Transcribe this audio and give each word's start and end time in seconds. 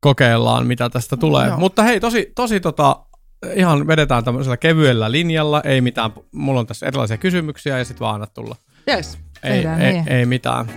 kokeillaan, 0.00 0.66
mitä 0.66 0.90
tästä 0.90 1.16
tulee. 1.16 1.46
Joo. 1.46 1.58
Mutta 1.58 1.82
hei, 1.82 2.00
tosi, 2.00 2.32
tosi 2.34 2.60
tota, 2.60 2.96
ihan 3.54 3.86
vedetään 3.86 4.24
tämmöisellä 4.24 4.56
kevyellä 4.56 5.12
linjalla, 5.12 5.60
ei 5.64 5.80
mitään, 5.80 6.10
mulla 6.32 6.60
on 6.60 6.66
tässä 6.66 6.86
erilaisia 6.86 7.16
kysymyksiä 7.16 7.78
ja 7.78 7.84
sitten 7.84 8.00
vaan 8.00 8.14
anna 8.14 8.26
tulla. 8.26 8.56
Yes, 8.88 9.18
Ei, 9.42 9.52
tehdään 9.52 9.80
ei, 9.82 9.92
niin. 9.92 10.08
ei 10.08 10.26
mitään. 10.26 10.70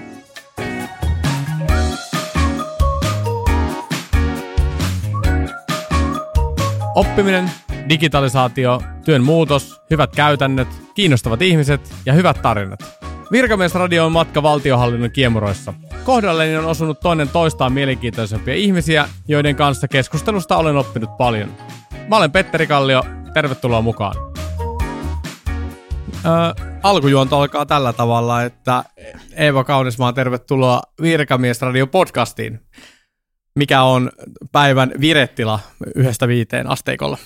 Oppiminen, 6.96 7.51
digitalisaatio, 7.90 8.81
työn 9.06 9.24
muutos, 9.24 9.81
hyvät 9.90 10.15
käytännöt, 10.15 10.67
kiinnostavat 10.96 11.42
ihmiset 11.42 11.94
ja 12.06 12.13
hyvät 12.13 12.42
tarinat. 12.42 13.01
Virkamiesradio 13.32 14.06
on 14.06 14.12
matka 14.12 14.44
valtiohallinnon 14.44 15.12
kiemuroissa. 15.12 15.74
Kohdalleni 16.04 16.58
on 16.58 16.66
osunut 16.66 17.00
toinen 17.00 17.30
toistaan 17.30 17.73
mielenkiintoisempia 17.73 18.54
ihmisiä, 18.54 19.09
joiden 19.27 19.55
kanssa 19.55 19.88
keskustelusta 19.88 20.58
olen 20.58 20.77
oppinut 20.77 21.18
paljon. 21.18 21.58
Mä 22.08 22.17
olen 22.17 22.31
Petteri 22.31 22.67
Kallio, 22.67 23.03
tervetuloa 23.34 23.81
mukaan. 23.81 24.16
Ö, 26.25 26.63
alkujuonto 26.84 27.39
alkaa 27.39 27.66
tällä 27.66 27.94
tavalla, 27.94 28.44
että 28.44 28.84
Eeva 29.36 29.63
Kaunismaa, 29.63 30.13
tervetuloa 30.13 30.81
Virkamiesradio 31.02 31.88
podcastiin, 31.88 32.59
mikä 33.55 33.84
on 33.84 34.11
päivän 34.52 34.91
virettila 35.02 35.59
yhdestä 35.95 36.27
viiteen 36.27 36.70
asteikolla. 36.70 37.17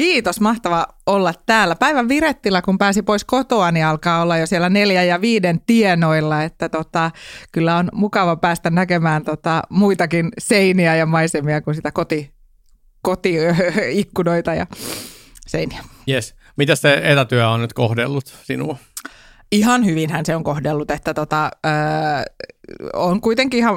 Kiitos, 0.00 0.40
mahtava 0.40 0.86
olla 1.06 1.34
täällä. 1.46 1.76
Päivän 1.76 2.08
virettila, 2.08 2.62
kun 2.62 2.78
pääsi 2.78 3.02
pois 3.02 3.24
kotoa, 3.24 3.70
niin 3.70 3.86
alkaa 3.86 4.22
olla 4.22 4.36
jo 4.36 4.46
siellä 4.46 4.68
neljä 4.68 5.02
ja 5.02 5.20
viiden 5.20 5.60
tienoilla, 5.66 6.42
että 6.42 6.68
tota, 6.68 7.10
kyllä 7.52 7.76
on 7.76 7.88
mukava 7.92 8.36
päästä 8.36 8.70
näkemään 8.70 9.24
tota, 9.24 9.62
muitakin 9.68 10.28
seiniä 10.38 10.96
ja 10.96 11.06
maisemia 11.06 11.60
kuin 11.60 11.74
sitä 11.74 11.92
koti, 11.92 12.34
kotiikkunoita 13.02 14.54
ja 14.54 14.66
seiniä. 15.46 15.84
Yes. 16.08 16.34
Mitä 16.56 16.74
se 16.74 17.00
etätyö 17.04 17.48
on 17.48 17.60
nyt 17.60 17.72
kohdellut 17.72 18.26
sinua? 18.42 18.76
Ihan 19.52 19.84
hyvinhän 19.84 20.26
se 20.26 20.36
on 20.36 20.44
kohdellut, 20.44 20.90
että 20.90 21.14
tota, 21.14 21.50
öö, 21.66 21.72
on 22.92 23.20
kuitenkin 23.20 23.58
ihan 23.58 23.76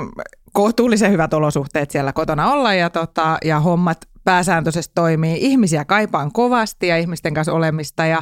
kohtuullisen 0.53 1.11
hyvät 1.11 1.33
olosuhteet 1.33 1.91
siellä 1.91 2.13
kotona 2.13 2.51
olla 2.51 2.73
ja, 2.73 2.89
tota, 2.89 3.37
ja 3.45 3.59
hommat 3.59 4.12
pääsääntöisesti 4.23 4.91
toimii. 4.95 5.37
Ihmisiä 5.41 5.85
kaipaan 5.85 6.31
kovasti 6.31 6.87
ja 6.87 6.97
ihmisten 6.97 7.33
kanssa 7.33 7.53
olemista 7.53 8.05
ja 8.05 8.21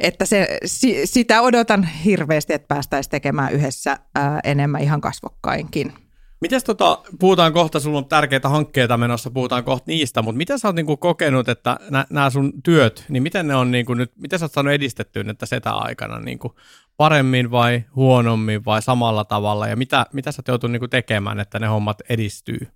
että 0.00 0.24
se, 0.24 0.58
si, 0.64 1.06
sitä 1.06 1.42
odotan 1.42 1.84
hirveästi, 1.84 2.52
että 2.52 2.68
päästäisiin 2.68 3.10
tekemään 3.10 3.52
yhdessä 3.52 3.98
ää, 4.14 4.40
enemmän 4.44 4.82
ihan 4.82 5.00
kasvokkainkin. 5.00 5.92
Mites 6.40 6.64
tota, 6.64 7.02
puhutaan 7.20 7.52
kohta, 7.52 7.80
sulla 7.80 7.98
on 7.98 8.08
tärkeitä 8.08 8.48
hankkeita 8.48 8.96
menossa, 8.96 9.30
puhutaan 9.30 9.64
kohta 9.64 9.84
niistä, 9.86 10.22
mutta 10.22 10.36
miten 10.36 10.58
sä 10.58 10.68
oot 10.68 10.76
niinku 10.76 10.96
kokenut, 10.96 11.48
että 11.48 11.76
nämä 12.10 12.30
sun 12.30 12.52
työt, 12.62 13.04
niin 13.08 13.22
miten 13.22 13.48
ne 13.48 13.54
on 13.54 13.70
niinku 13.70 13.94
nyt, 13.94 14.12
miten 14.16 14.38
sä 14.38 14.44
oot 14.44 14.52
saanut 14.52 14.72
edistettyä 14.72 15.24
että 15.30 15.46
setä-aikana 15.46 16.20
niinku 16.20 16.54
paremmin 16.96 17.50
vai 17.50 17.84
huonommin 17.96 18.64
vai 18.64 18.82
samalla 18.82 19.24
tavalla 19.24 19.68
ja 19.68 19.76
mitä, 19.76 20.06
mitä 20.12 20.32
sä 20.32 20.40
oot 20.40 20.48
joutunut 20.48 20.72
niinku 20.72 20.88
tekemään, 20.88 21.40
että 21.40 21.58
ne 21.58 21.66
hommat 21.66 21.98
edistyy? 22.08 22.68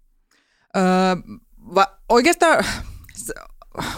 Öö, 0.76 0.82
va, 1.74 1.86
oikeastaan 2.08 2.64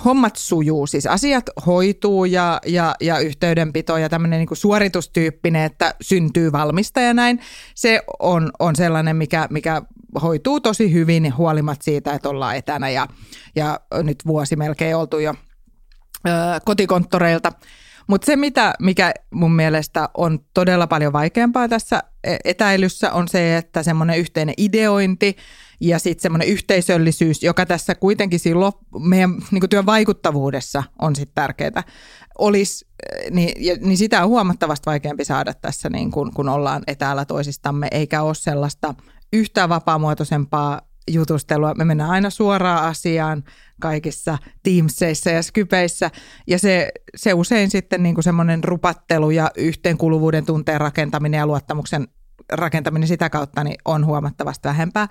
hommat 0.05 0.37
sujuu, 0.37 0.87
siis 0.87 1.07
asiat 1.07 1.45
hoituu 1.67 2.25
ja, 2.25 2.61
ja, 2.67 2.95
ja 3.01 3.19
yhteydenpito 3.19 3.97
ja 3.97 4.09
tämmöinen 4.09 4.39
niin 4.39 4.57
suoritustyyppinen, 4.57 5.63
että 5.65 5.95
syntyy 6.01 6.53
valmista 6.53 7.01
ja 7.01 7.15
näin, 7.15 7.41
se 7.75 8.03
on, 8.19 8.51
on 8.59 8.77
sellainen, 8.77 9.17
mikä, 9.17 9.47
mikä 9.51 9.83
hoituu 10.23 10.61
tosi 10.61 10.93
hyvin 10.93 11.37
huolimatta 11.37 11.85
siitä, 11.85 12.13
että 12.13 12.29
ollaan 12.29 12.57
etänä 12.57 12.91
ja, 12.91 13.09
ja 13.57 13.81
nyt 14.03 14.27
vuosi 14.27 14.57
melkein 14.57 14.97
oltu 14.97 15.19
jo 15.19 15.35
ö, 16.27 16.31
kotikonttoreilta. 16.65 17.53
Mutta 18.07 18.27
se, 18.27 18.37
mitä, 18.37 18.75
mikä 18.81 19.13
mun 19.31 19.53
mielestä 19.53 20.09
on 20.15 20.39
todella 20.55 20.87
paljon 20.87 21.13
vaikeampaa 21.13 21.69
tässä 21.69 22.03
e- 22.25 22.37
etäilyssä, 22.45 23.13
on 23.13 23.29
se, 23.29 23.57
että 23.57 23.83
semmoinen 23.83 24.19
yhteinen 24.19 24.55
ideointi 24.59 25.37
ja 25.85 25.99
sitten 25.99 26.23
semmoinen 26.23 26.49
yhteisöllisyys, 26.49 27.43
joka 27.43 27.67
tässä 27.67 27.95
kuitenkin 27.95 28.41
lop- 28.55 29.09
meidän 29.09 29.31
niin 29.51 29.69
työn 29.71 29.87
vaikuttavuudessa 29.87 30.83
on 31.03 31.17
sitten 31.17 31.35
tärkeää, 31.35 31.83
olisi, 32.39 32.87
niin, 33.31 33.65
ja, 33.65 33.77
niin 33.81 33.99
sitä 33.99 34.23
on 34.23 34.29
huomattavasti 34.29 34.87
vaikeampi 34.87 35.25
saada 35.25 35.55
tässä, 35.55 35.91
niin 35.91 36.11
kun, 36.11 36.33
kun 36.35 36.49
ollaan 36.49 36.83
etäällä 36.87 37.25
toisistamme, 37.25 37.89
eikä 37.91 38.23
ole 38.23 38.35
sellaista 38.35 38.95
yhtään 39.33 39.69
vapaamuotoisempaa 39.69 40.81
jutustelua. 41.11 41.75
Me 41.75 41.85
mennään 41.85 42.11
aina 42.11 42.31
suoraan 42.31 42.85
asiaan 42.85 43.45
kaikissa 43.81 44.39
Teamseissa 44.63 45.31
ja 45.31 45.43
Skypeissä, 45.43 46.11
ja 46.47 46.59
se, 46.59 46.93
se 47.17 47.35
usein 47.35 47.71
sitten 47.71 48.03
niin 48.03 48.23
semmoinen 48.23 48.65
rupattelu 48.65 49.31
ja 49.31 49.51
yhteenkuuluvuuden 49.57 50.47
tunteen 50.47 50.81
rakentaminen 50.81 51.39
ja 51.39 51.47
luottamuksen 51.47 52.09
rakentaminen 52.53 53.09
sitä 53.09 53.31
kautta 53.31 53.65
niin 53.65 53.77
on 53.85 54.07
huomattavasti 54.07 54.69
vähempää. 54.69 55.09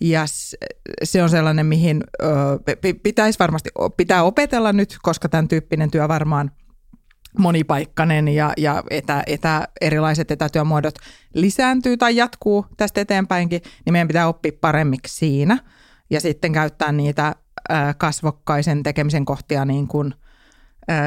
Ja 0.00 0.24
se 1.02 1.22
on 1.22 1.30
sellainen, 1.30 1.66
mihin 1.66 2.04
ö, 2.22 2.26
pi- 2.80 2.94
pitäisi 2.94 3.38
varmasti 3.38 3.70
pitää 3.96 4.22
opetella 4.22 4.72
nyt, 4.72 4.96
koska 5.02 5.28
tämän 5.28 5.48
tyyppinen 5.48 5.90
työ 5.90 6.08
varmaan 6.08 6.50
monipaikkainen 7.38 8.28
ja, 8.28 8.52
ja 8.56 8.82
etä, 8.90 9.22
etä, 9.26 9.68
erilaiset 9.80 10.30
etätyömuodot 10.30 10.94
lisääntyy 11.34 11.96
tai 11.96 12.16
jatkuu 12.16 12.66
tästä 12.76 13.00
eteenpäinkin, 13.00 13.62
niin 13.84 13.92
meidän 13.92 14.08
pitää 14.08 14.28
oppia 14.28 14.52
paremmiksi 14.60 15.16
siinä 15.16 15.58
ja 16.10 16.20
sitten 16.20 16.52
käyttää 16.52 16.92
niitä 16.92 17.34
ö, 17.70 17.74
kasvokkaisen 17.98 18.82
tekemisen 18.82 19.24
kohtia 19.24 19.64
niin 19.64 19.88
kuin, 19.88 20.14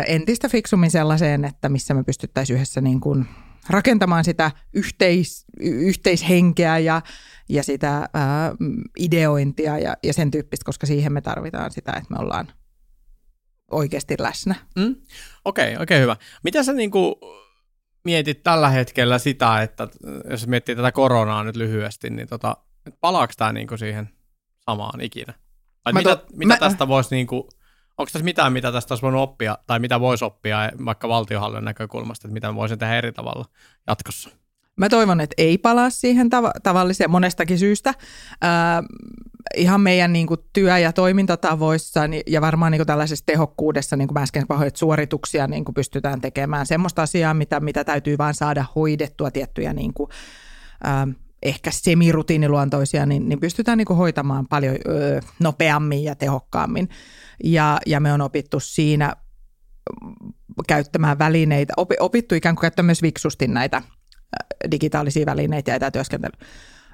entistä 0.08 0.50
fiksummin 0.50 0.92
sellaiseen, 0.92 1.46
että 1.46 1.70
missä 1.70 1.94
me 1.94 2.04
pystyttäisiin 2.04 2.56
yhdessä 2.56 2.82
niin 2.82 3.00
kuin 3.00 3.28
rakentamaan 3.70 4.24
sitä 4.24 4.52
yhteis, 4.74 5.46
yhteishenkeä 5.60 6.78
ja, 6.78 7.02
ja 7.50 7.64
sitä 7.64 8.10
ää, 8.14 8.56
ideointia 9.00 9.78
ja, 9.78 9.96
ja 10.04 10.14
sen 10.14 10.32
tyyppistä, 10.32 10.66
koska 10.66 10.88
siihen 10.88 11.14
me 11.14 11.22
tarvitaan 11.22 11.72
sitä, 11.72 11.92
että 11.92 12.14
me 12.14 12.18
ollaan 12.20 12.48
oikeasti 13.72 14.16
läsnä. 14.20 14.56
Mm? 14.76 14.96
Okei, 15.46 15.66
okay, 15.66 15.74
okei 15.74 15.82
okay, 15.84 16.02
hyvä. 16.02 16.18
Mitä 16.44 16.64
sä 16.64 16.74
niinku 16.74 17.20
mietit 18.06 18.44
tällä 18.44 18.70
hetkellä 18.70 19.20
sitä, 19.20 19.62
että 19.62 19.88
jos 20.30 20.48
miettii 20.48 20.76
tätä 20.76 20.92
koronaa 20.92 21.44
nyt 21.44 21.56
lyhyesti, 21.56 22.10
niin 22.10 22.28
tota, 22.28 22.58
palaako 23.02 23.34
tämä 23.38 23.54
niinku 23.54 23.78
siihen 23.78 24.10
samaan 24.66 25.02
ikinä? 25.02 25.34
Vai 25.86 25.94
Mä 25.94 26.00
mitä, 26.00 26.16
to- 26.16 26.26
mitä 26.34 26.54
mä- 26.54 26.60
tästä 26.60 26.88
voisi, 26.88 27.16
niinku, 27.16 27.50
onko 27.98 28.10
tässä 28.14 28.26
mitään, 28.26 28.54
mitä 28.54 28.72
tästä 28.72 28.94
olisi 28.94 29.02
voinut 29.02 29.22
oppia, 29.22 29.58
tai 29.68 29.80
mitä 29.80 30.00
voisi 30.00 30.26
oppia 30.26 30.58
vaikka 30.86 31.10
valtiohallinnon 31.10 31.66
näkökulmasta, 31.66 32.28
että 32.28 32.34
mitä 32.34 32.56
voisin 32.56 32.80
tehdä 32.80 32.98
eri 32.98 33.12
tavalla 33.12 33.46
jatkossa? 33.88 34.30
Mä 34.76 34.90
toivon, 34.90 35.22
että 35.22 35.34
ei 35.38 35.58
palaa 35.58 35.90
siihen 35.90 36.28
tav- 36.28 36.60
tavalliseen 36.64 37.12
monestakin 37.12 37.60
syystä. 37.60 37.94
Ää, 38.42 38.84
ihan 39.56 39.82
meidän 39.82 40.14
niin 40.14 40.28
kuin, 40.28 40.40
työ- 40.54 40.78
ja 40.78 40.94
toimintatavoissa 40.94 42.08
niin- 42.08 42.24
ja 42.28 42.42
varmaan 42.42 42.72
niin 42.72 42.80
kuin, 42.80 42.88
tällaisessa 42.88 43.26
tehokkuudessa, 43.26 43.96
niin 43.96 44.08
kuin 44.08 44.14
mä 44.14 44.22
äsken 44.22 44.48
pahoin, 44.48 44.68
että 44.68 44.80
suorituksia 44.80 45.48
niin 45.48 45.66
kuin, 45.66 45.76
pystytään 45.76 46.22
tekemään. 46.22 46.66
Semmoista 46.66 47.02
asiaa, 47.02 47.34
mitä, 47.34 47.60
mitä 47.60 47.84
täytyy 47.84 48.18
vaan 48.18 48.34
saada 48.34 48.66
hoidettua 48.76 49.32
tiettyjä 49.32 49.74
niin 49.74 49.94
kuin, 49.94 50.10
ää, 50.84 51.08
ehkä 51.44 51.72
semirutiiniluontoisia, 51.72 53.06
niin, 53.06 53.30
niin 53.30 53.40
pystytään 53.40 53.78
niin 53.78 53.86
kuin, 53.86 53.98
hoitamaan 53.98 54.48
paljon 54.48 54.76
ö, 54.88 55.22
nopeammin 55.40 56.04
ja 56.04 56.16
tehokkaammin. 56.16 56.90
Ja, 57.44 57.78
ja 57.86 58.00
me 58.00 58.14
on 58.14 58.22
opittu 58.22 58.60
siinä 58.60 59.14
käyttämään 60.68 61.20
välineitä, 61.20 61.74
opi, 61.78 61.96
opittu 62.00 62.36
ikään 62.36 62.56
kuin 62.56 62.62
käyttämään 62.62 62.88
myös 62.88 63.02
viksusti 63.02 63.48
näitä 63.48 63.78
ä, 63.78 64.72
digitaalisia 64.72 65.26
välineitä 65.26 65.72
ja 65.72 65.76
etätyöskentelyä. 65.76 66.38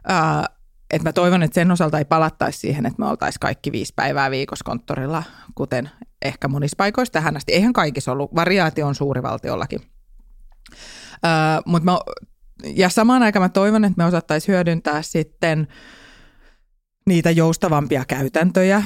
Ää, 0.08 0.46
et 0.92 1.04
mä 1.04 1.14
toivon, 1.14 1.44
että 1.44 1.56
sen 1.56 1.72
osalta 1.72 1.98
ei 1.98 2.06
palattaisi 2.06 2.60
siihen, 2.60 2.86
että 2.86 3.00
me 3.00 3.08
oltaisiin 3.08 3.40
kaikki 3.40 3.72
viisi 3.72 3.94
päivää 3.96 4.32
viikossa 4.32 4.64
konttorilla, 4.66 5.24
kuten 5.56 5.90
ehkä 6.22 6.48
monissa 6.48 6.76
paikoissa 6.78 7.14
tähän 7.14 7.38
asti. 7.38 7.54
Eihän 7.54 7.74
kaikissa 7.74 8.12
ollut, 8.12 8.36
variaatio 8.36 8.88
on 8.88 8.96
suuri 8.96 9.24
valtiollakin. 9.24 9.82
Ää, 11.24 11.62
mut 11.66 11.84
mä, 11.84 12.00
ja 12.64 12.90
samaan 12.90 13.24
aikaan 13.24 13.44
mä 13.44 13.50
toivon, 13.50 13.86
että 13.86 13.98
me 13.98 14.06
osattaisiin 14.06 14.54
hyödyntää 14.54 15.02
sitten 15.02 15.68
niitä 17.06 17.32
joustavampia 17.32 18.06
käytäntöjä. 18.06 18.84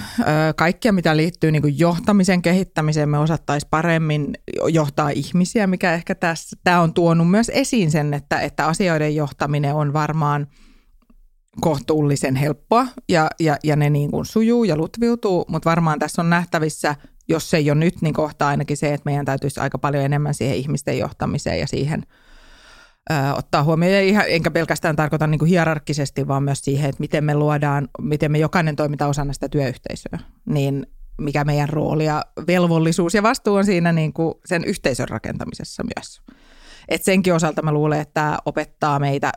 Kaikkia, 0.55 0.93
mitä 0.93 1.17
liittyy 1.17 1.51
niin 1.51 1.61
kuin 1.61 1.79
johtamisen 1.79 2.41
kehittämiseen, 2.41 3.09
me 3.09 3.17
osattaisiin 3.17 3.69
paremmin 3.69 4.33
johtaa 4.67 5.09
ihmisiä, 5.09 5.67
mikä 5.67 5.93
ehkä 5.93 6.15
tässä, 6.15 6.57
tämä 6.63 6.81
on 6.81 6.93
tuonut 6.93 7.31
myös 7.31 7.51
esiin 7.53 7.91
sen, 7.91 8.13
että, 8.13 8.39
että 8.39 8.65
asioiden 8.65 9.15
johtaminen 9.15 9.75
on 9.75 9.93
varmaan 9.93 10.47
kohtuullisen 11.61 12.35
helppoa 12.35 12.87
ja, 13.09 13.27
ja, 13.39 13.57
ja 13.63 13.75
ne 13.75 13.89
niin 13.89 14.11
kuin 14.11 14.25
sujuu 14.25 14.63
ja 14.63 14.77
lutviutuu, 14.77 15.45
mutta 15.47 15.69
varmaan 15.69 15.99
tässä 15.99 16.21
on 16.21 16.29
nähtävissä, 16.29 16.95
jos 17.29 17.49
se 17.49 17.57
ei 17.57 17.71
ole 17.71 17.79
nyt, 17.79 18.01
niin 18.01 18.13
kohta 18.13 18.47
ainakin 18.47 18.77
se, 18.77 18.93
että 18.93 19.05
meidän 19.05 19.25
täytyisi 19.25 19.59
aika 19.59 19.77
paljon 19.77 20.03
enemmän 20.03 20.33
siihen 20.33 20.57
ihmisten 20.57 20.97
johtamiseen 20.97 21.59
ja 21.59 21.67
siihen 21.67 22.03
ö, 23.11 23.33
ottaa 23.37 23.63
huomioon. 23.63 23.93
Ja 23.93 24.01
ihan, 24.01 24.25
enkä 24.27 24.51
pelkästään 24.51 24.95
tarkoita 24.95 25.27
niin 25.27 25.39
kuin 25.39 25.49
hierarkkisesti, 25.49 26.27
vaan 26.27 26.43
myös 26.43 26.59
siihen, 26.59 26.89
että 26.89 26.99
miten 26.99 27.23
me 27.23 27.35
luodaan, 27.35 27.87
miten 28.01 28.31
me 28.31 28.37
jokainen 28.37 28.75
toiminta 28.75 29.07
osana 29.07 29.33
sitä 29.33 29.49
työyhteisöä. 29.49 30.19
Niin 30.45 30.87
mikä 31.21 31.43
meidän 31.43 31.69
rooli 31.69 32.05
ja 32.05 32.25
velvollisuus 32.47 33.13
ja 33.13 33.23
vastuu 33.23 33.55
on 33.55 33.65
siinä 33.65 33.91
niin 33.91 34.13
kuin 34.13 34.33
sen 34.45 34.63
yhteisön 34.63 35.09
rakentamisessa 35.09 35.83
myös. 35.83 36.21
Et 36.87 37.03
senkin 37.03 37.33
osalta 37.33 37.61
mä 37.61 37.71
luulen, 37.71 38.01
että 38.01 38.13
tämä 38.13 38.37
opettaa 38.45 38.99
meitä 38.99 39.31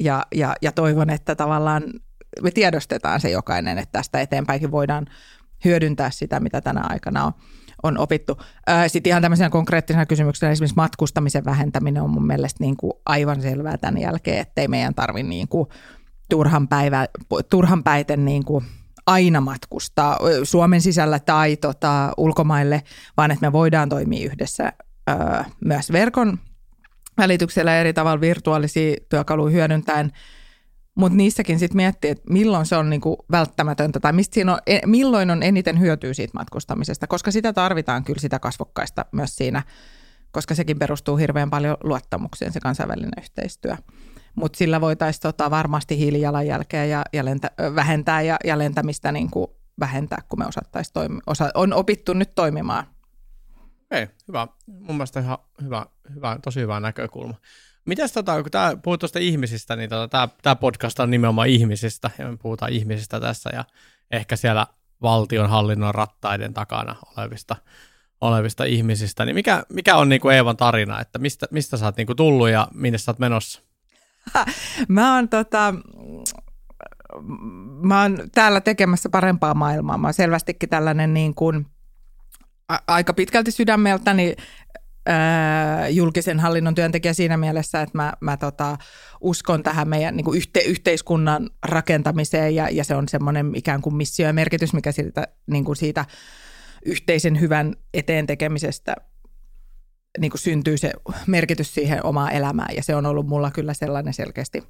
ja, 0.00 0.26
ja, 0.34 0.54
ja 0.62 0.72
toivon, 0.72 1.10
että 1.10 1.34
tavallaan 1.34 1.82
me 2.42 2.50
tiedostetaan 2.50 3.20
se 3.20 3.30
jokainen, 3.30 3.78
että 3.78 3.92
tästä 3.92 4.20
eteenpäinkin 4.20 4.70
voidaan 4.70 5.06
hyödyntää 5.64 6.10
sitä, 6.10 6.40
mitä 6.40 6.60
tänä 6.60 6.80
aikana 6.88 7.24
on, 7.24 7.32
on 7.86 7.98
opittu. 7.98 8.40
Sitten 8.86 9.10
ihan 9.10 9.22
tämmöisenä 9.22 9.50
konkreettisena 9.50 10.06
kysymyksenä 10.06 10.52
esimerkiksi 10.52 10.76
matkustamisen 10.76 11.44
vähentäminen 11.44 12.02
on 12.02 12.10
mun 12.10 12.26
mielestä 12.26 12.64
niin 12.64 12.76
kuin 12.76 12.92
aivan 13.06 13.42
selvää 13.42 13.78
tämän 13.78 14.00
jälkeen, 14.00 14.40
ettei 14.40 14.68
meidän 14.68 14.94
tarvitse 14.94 15.28
niin 15.28 15.48
kuin 15.48 15.68
turhan, 16.30 16.68
päivä, 16.68 17.06
turhan 17.50 17.84
päiten 17.84 18.24
niin 18.24 18.44
kuin 18.44 18.64
aina 19.06 19.40
matkustaa 19.40 20.18
Suomen 20.42 20.80
sisällä 20.80 21.18
tai 21.18 21.56
tota, 21.56 22.12
ulkomaille, 22.16 22.82
vaan 23.16 23.30
että 23.30 23.46
me 23.46 23.52
voidaan 23.52 23.88
toimia 23.88 24.26
yhdessä 24.26 24.72
myös 25.64 25.92
verkon 25.92 26.38
välityksellä 27.18 27.80
eri 27.80 27.92
tavalla 27.92 28.20
virtuaalisia 28.20 28.96
työkaluja 29.08 29.52
hyödyntäen. 29.52 30.12
Mutta 30.96 31.16
niissäkin 31.16 31.58
sitten 31.58 31.76
miettii, 31.76 32.10
että 32.10 32.24
milloin 32.30 32.66
se 32.66 32.76
on 32.76 32.90
niinku 32.90 33.16
välttämätöntä 33.30 34.00
tai 34.00 34.12
mistä 34.12 34.34
siinä 34.34 34.52
on, 34.52 34.58
e, 34.66 34.78
milloin 34.86 35.30
on 35.30 35.42
eniten 35.42 35.80
hyötyä 35.80 36.14
siitä 36.14 36.38
matkustamisesta, 36.38 37.06
koska 37.06 37.30
sitä 37.30 37.52
tarvitaan 37.52 38.04
kyllä 38.04 38.20
sitä 38.20 38.38
kasvokkaista 38.38 39.04
myös 39.12 39.36
siinä, 39.36 39.62
koska 40.32 40.54
sekin 40.54 40.78
perustuu 40.78 41.16
hirveän 41.16 41.50
paljon 41.50 41.76
luottamukseen 41.82 42.52
se 42.52 42.60
kansainvälinen 42.60 43.12
yhteistyö. 43.18 43.76
Mutta 44.34 44.56
sillä 44.56 44.80
voitaisiin 44.80 45.22
tota 45.22 45.50
varmasti 45.50 45.98
hiilijalanjälkeä 45.98 46.84
ja, 46.84 47.04
ja 47.12 47.24
lentä, 47.24 47.50
vähentää 47.74 48.22
ja, 48.22 48.36
ja 48.44 48.58
lentämistä 48.58 49.12
niinku 49.12 49.56
vähentää, 49.80 50.22
kun 50.28 50.38
me 50.38 50.46
osattaisiin 50.46 50.92
toimia. 50.92 51.20
Osa, 51.26 51.50
on 51.54 51.72
opittu 51.72 52.12
nyt 52.12 52.34
toimimaan 52.34 52.86
ei, 53.90 54.08
hyvä. 54.28 54.48
Mun 54.66 54.96
mielestä 54.96 55.20
ihan 55.20 55.38
hyvä, 55.62 55.86
hyvä, 56.14 56.38
tosi 56.42 56.60
hyvä 56.60 56.80
näkökulma. 56.80 57.34
Mitäs 57.86 58.12
tota, 58.12 58.42
kun 58.42 58.50
tää, 58.50 58.76
puhut 58.76 59.00
tuosta 59.00 59.18
ihmisistä, 59.18 59.76
niin 59.76 59.90
tota, 59.90 60.28
tämä 60.42 60.56
podcast 60.56 61.00
on 61.00 61.10
nimenomaan 61.10 61.48
ihmisistä, 61.48 62.10
ja 62.18 62.30
me 62.30 62.36
puhutaan 62.36 62.72
ihmisistä 62.72 63.20
tässä, 63.20 63.50
ja 63.52 63.64
ehkä 64.10 64.36
siellä 64.36 64.66
valtionhallinnon 65.02 65.94
rattaiden 65.94 66.54
takana 66.54 66.96
olevista, 67.16 67.56
olevista 68.20 68.64
ihmisistä, 68.64 69.24
niin 69.24 69.34
mikä, 69.34 69.62
mikä 69.72 69.96
on 69.96 70.08
niinku 70.08 70.28
Eevan 70.28 70.56
tarina, 70.56 71.00
että 71.00 71.18
mistä, 71.18 71.46
mistä 71.50 71.76
sä 71.76 71.84
oot 71.84 71.96
niinku 71.96 72.14
tullut 72.14 72.48
ja 72.48 72.68
minne 72.74 72.98
sä 72.98 73.10
oot 73.10 73.18
menossa? 73.18 73.62
Mä 74.88 75.14
oon 75.14 75.28
tota, 75.28 75.74
mä 77.82 78.02
oon 78.02 78.18
täällä 78.34 78.60
tekemässä 78.60 79.08
parempaa 79.08 79.54
maailmaa. 79.54 79.98
Mä 79.98 80.06
oon 80.06 80.14
selvästikin 80.14 80.68
tällainen 80.68 81.14
niin 81.14 81.34
kuin 81.34 81.66
a- 82.68 82.78
aika 82.86 83.12
pitkälti 83.12 83.50
sydämeltäni 83.50 84.36
ää, 85.06 85.88
julkisen 85.88 86.40
hallinnon 86.40 86.74
työntekijä 86.74 87.12
siinä 87.12 87.36
mielessä, 87.36 87.82
että 87.82 87.98
mä, 87.98 88.12
mä 88.20 88.36
tota, 88.36 88.78
uskon 89.20 89.62
tähän 89.62 89.88
meidän 89.88 90.16
niin 90.16 90.34
yhte, 90.34 90.60
yhteiskunnan 90.60 91.50
rakentamiseen 91.62 92.54
ja, 92.54 92.68
ja 92.70 92.84
se 92.84 92.94
on 92.94 93.08
semmoinen 93.08 93.52
ikään 93.54 93.82
kuin 93.82 93.96
missio 93.96 94.26
ja 94.26 94.32
merkitys, 94.32 94.72
mikä 94.72 94.92
siitä, 94.92 95.28
niin 95.46 95.64
kuin 95.64 95.76
siitä 95.76 96.04
yhteisen 96.84 97.40
hyvän 97.40 97.74
eteen 97.94 98.26
tekemisestä 98.26 98.96
niin 100.18 100.30
kuin 100.30 100.40
syntyy 100.40 100.78
se 100.78 100.92
merkitys 101.26 101.74
siihen 101.74 102.06
omaan 102.06 102.32
elämään 102.32 102.76
ja 102.76 102.82
se 102.82 102.96
on 102.96 103.06
ollut 103.06 103.26
mulla 103.26 103.50
kyllä 103.50 103.74
sellainen 103.74 104.14
selkeästi 104.14 104.62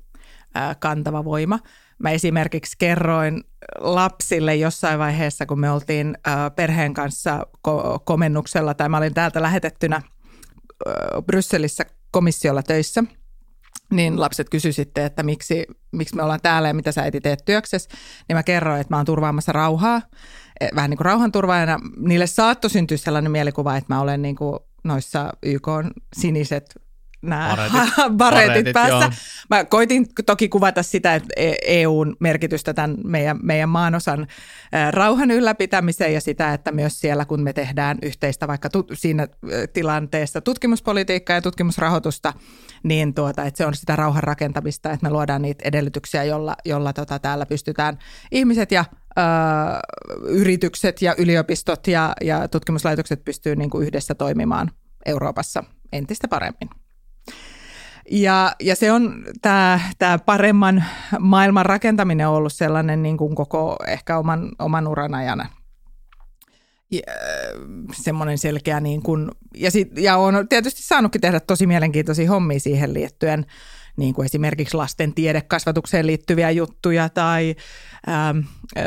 ää, 0.55 0.75
kantava 0.75 1.25
voima. 1.25 1.59
Mä 1.99 2.11
esimerkiksi 2.11 2.77
kerroin 2.79 3.45
lapsille 3.79 4.57
jossain 4.57 4.99
vaiheessa, 4.99 5.47
kun 5.47 5.61
me 5.61 5.71
oltiin 5.71 6.19
perheen 6.57 6.95
kanssa 6.95 7.47
komennuksella, 8.05 8.75
tai 8.75 8.89
mä 8.89 8.97
olin 8.97 9.15
täältä 9.15 9.43
lähetettynä 9.43 10.03
Brysselissä 11.27 11.85
komissiolla 12.11 12.63
töissä, 12.63 13.05
niin 13.91 14.21
lapset 14.21 14.51
kysyi 14.51 14.73
sitten, 14.73 15.05
että 15.05 15.23
miksi, 15.23 15.67
miksi 15.93 16.17
me 16.17 16.23
ollaan 16.23 16.41
täällä 16.43 16.69
ja 16.69 16.75
mitä 16.75 16.93
sä 16.93 17.03
äiti 17.03 17.21
teet 17.21 17.45
työksessä. 17.45 17.91
Niin 18.29 18.37
mä 18.37 18.43
kerroin, 18.43 18.81
että 18.81 18.95
mä 18.95 18.97
oon 18.97 19.07
turvaamassa 19.07 19.53
rauhaa, 19.53 20.03
e, 20.61 20.69
vähän 20.75 20.91
niin 20.91 20.99
kuin 20.99 21.05
rauhanturvaajana. 21.05 21.81
Niille 21.97 22.27
saattoi 22.27 22.71
syntyä 22.71 22.97
sellainen 22.97 23.33
mielikuva, 23.33 23.77
että 23.77 23.95
mä 23.95 24.01
olen 24.01 24.23
niin 24.23 24.37
kuin 24.37 24.59
noissa 24.85 25.33
YK 25.43 25.69
siniset 26.17 26.86
nämä 27.27 27.57
baretit, 27.57 28.17
baretit 28.17 28.73
päässä. 28.73 29.05
Joo. 29.05 29.11
Mä 29.51 29.65
koitin 29.65 30.07
toki 30.27 30.49
kuvata 30.49 30.83
sitä, 30.83 31.15
että 31.15 31.29
EUn 31.67 32.09
e 32.09 32.17
merkitystä 32.21 32.75
tämän 32.75 32.97
meidän, 33.05 33.39
meidän 33.43 33.69
maanosan 33.69 34.27
rauhan 34.91 35.31
ylläpitämiseen 35.31 36.15
ja 36.15 36.21
sitä, 36.21 36.55
että 36.55 36.73
myös 36.73 37.01
siellä 37.01 37.25
kun 37.25 37.43
me 37.43 37.53
tehdään 37.53 37.99
yhteistä 38.03 38.49
vaikka 38.49 38.71
tu, 38.71 38.87
siinä 38.93 39.29
tilanteessa 39.73 40.41
tutkimuspolitiikkaa 40.41 41.37
ja 41.37 41.43
tutkimusrahoitusta, 41.43 42.33
niin 42.83 43.15
tuota, 43.15 43.45
että 43.45 43.59
se 43.59 43.67
on 43.67 43.75
sitä 43.75 43.97
rauhan 43.97 44.23
rakentamista, 44.23 44.91
että 44.93 45.07
me 45.07 45.11
luodaan 45.11 45.43
niitä 45.43 45.69
edellytyksiä, 45.69 46.25
jolla, 46.25 46.57
jolla 46.65 46.93
tota, 46.93 47.19
täällä 47.19 47.47
pystytään 47.47 47.99
ihmiset 48.33 48.73
ja 48.73 48.85
ö, 49.19 49.23
yritykset 50.29 51.03
ja 51.03 51.15
yliopistot 51.19 51.87
ja, 51.87 52.13
ja 52.21 52.49
tutkimuslaitokset 52.49 53.25
pystyy 53.25 53.57
niin 53.57 53.71
kuin 53.71 53.87
yhdessä 53.87 54.15
toimimaan 54.15 54.71
Euroopassa 55.07 55.65
entistä 55.93 56.29
paremmin. 56.29 56.86
Ja, 58.11 58.53
ja 58.61 58.77
se 58.77 58.93
on 58.93 59.25
tämä, 59.43 59.81
tämä 59.99 60.19
paremman 60.19 60.85
maailman 61.19 61.67
rakentaminen 61.67 62.29
ollut 62.29 62.53
sellainen 62.53 63.03
niin 63.03 63.17
kuin 63.17 63.35
koko 63.35 63.77
ehkä 63.87 64.19
oman, 64.19 64.53
oman 64.59 64.89
uran 64.89 65.15
ajan 65.15 65.49
ja, 66.91 67.01
semmoinen 67.93 68.39
selkeä 68.39 68.81
niin 68.81 69.03
kuin, 69.03 69.31
ja, 69.55 69.71
sit, 69.71 69.99
ja 69.99 70.17
on 70.17 70.49
tietysti 70.49 70.83
saanutkin 70.83 71.21
tehdä 71.21 71.41
tosi 71.41 71.67
mielenkiintoisia 71.67 72.29
hommia 72.29 72.61
siihen 72.61 72.95
liittyen, 72.95 73.47
niin 73.97 74.15
kuin 74.15 74.27
esimerkiksi 74.27 74.77
lasten 74.77 75.15
tiedekasvatukseen 75.15 76.07
liittyviä 76.07 76.51
juttuja 76.51 77.09
tai 77.09 77.55
ähm, 78.09 78.39
äh, 78.77 78.85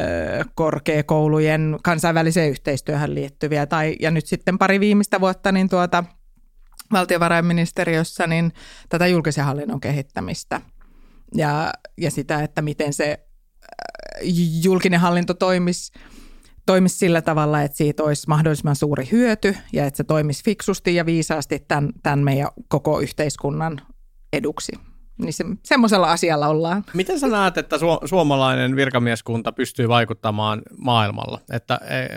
korkeakoulujen 0.56 1.77
kansainväliseen 1.83 2.50
yhteistyöhön 2.50 3.16
liittyviä. 3.16 3.66
Tai, 3.66 3.95
ja 4.00 4.12
nyt 4.12 4.25
sitten 4.25 4.57
pari 4.57 4.80
viimeistä 4.80 5.21
vuotta 5.21 5.51
niin 5.51 5.69
tuota– 5.69 6.04
valtiovarainministeriössä 6.92 8.28
niin 8.28 8.54
tätä 8.90 9.08
julkisen 9.08 9.46
hallinnon 9.46 9.80
kehittämistä 9.80 10.62
ja, 11.36 11.74
ja 11.98 12.12
sitä, 12.12 12.44
että 12.44 12.62
miten 12.62 12.94
se 12.94 13.18
äh, 13.64 14.22
julkinen 14.64 15.00
hallinto 15.00 15.34
toimisi, 15.34 15.94
toimisi 16.66 16.98
sillä 16.98 17.22
tavalla, 17.22 17.62
että 17.62 17.78
siitä 17.78 18.04
olisi 18.04 18.28
mahdollisimman 18.28 18.76
suuri 18.76 19.08
hyöty 19.12 19.56
ja 19.74 19.86
että 19.86 19.98
se 19.98 20.04
toimisi 20.04 20.44
fiksusti 20.44 20.96
ja 20.96 21.06
viisaasti 21.06 21.60
tämän, 21.68 21.90
tämän 22.04 22.19
meidän 22.19 22.48
koko 22.68 23.00
yhteiskunnan 23.00 23.81
eduksi. 24.34 24.72
Niin 25.22 25.34
se, 25.34 25.44
semmoisella 25.66 26.12
asialla 26.12 26.48
ollaan. 26.48 26.84
Miten 26.94 27.19
sä 27.19 27.28
näet, 27.28 27.58
että 27.58 27.76
su- 27.76 28.08
suomalainen 28.08 28.76
virkamieskunta 28.76 29.52
pystyy 29.52 29.88
vaikuttamaan 29.88 30.62
maailmalla? 30.78 31.42
Että, 31.52 31.80
e, 31.84 32.08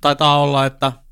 taitaa 0.00 0.42
olla, 0.42 0.66
että– 0.66 0.92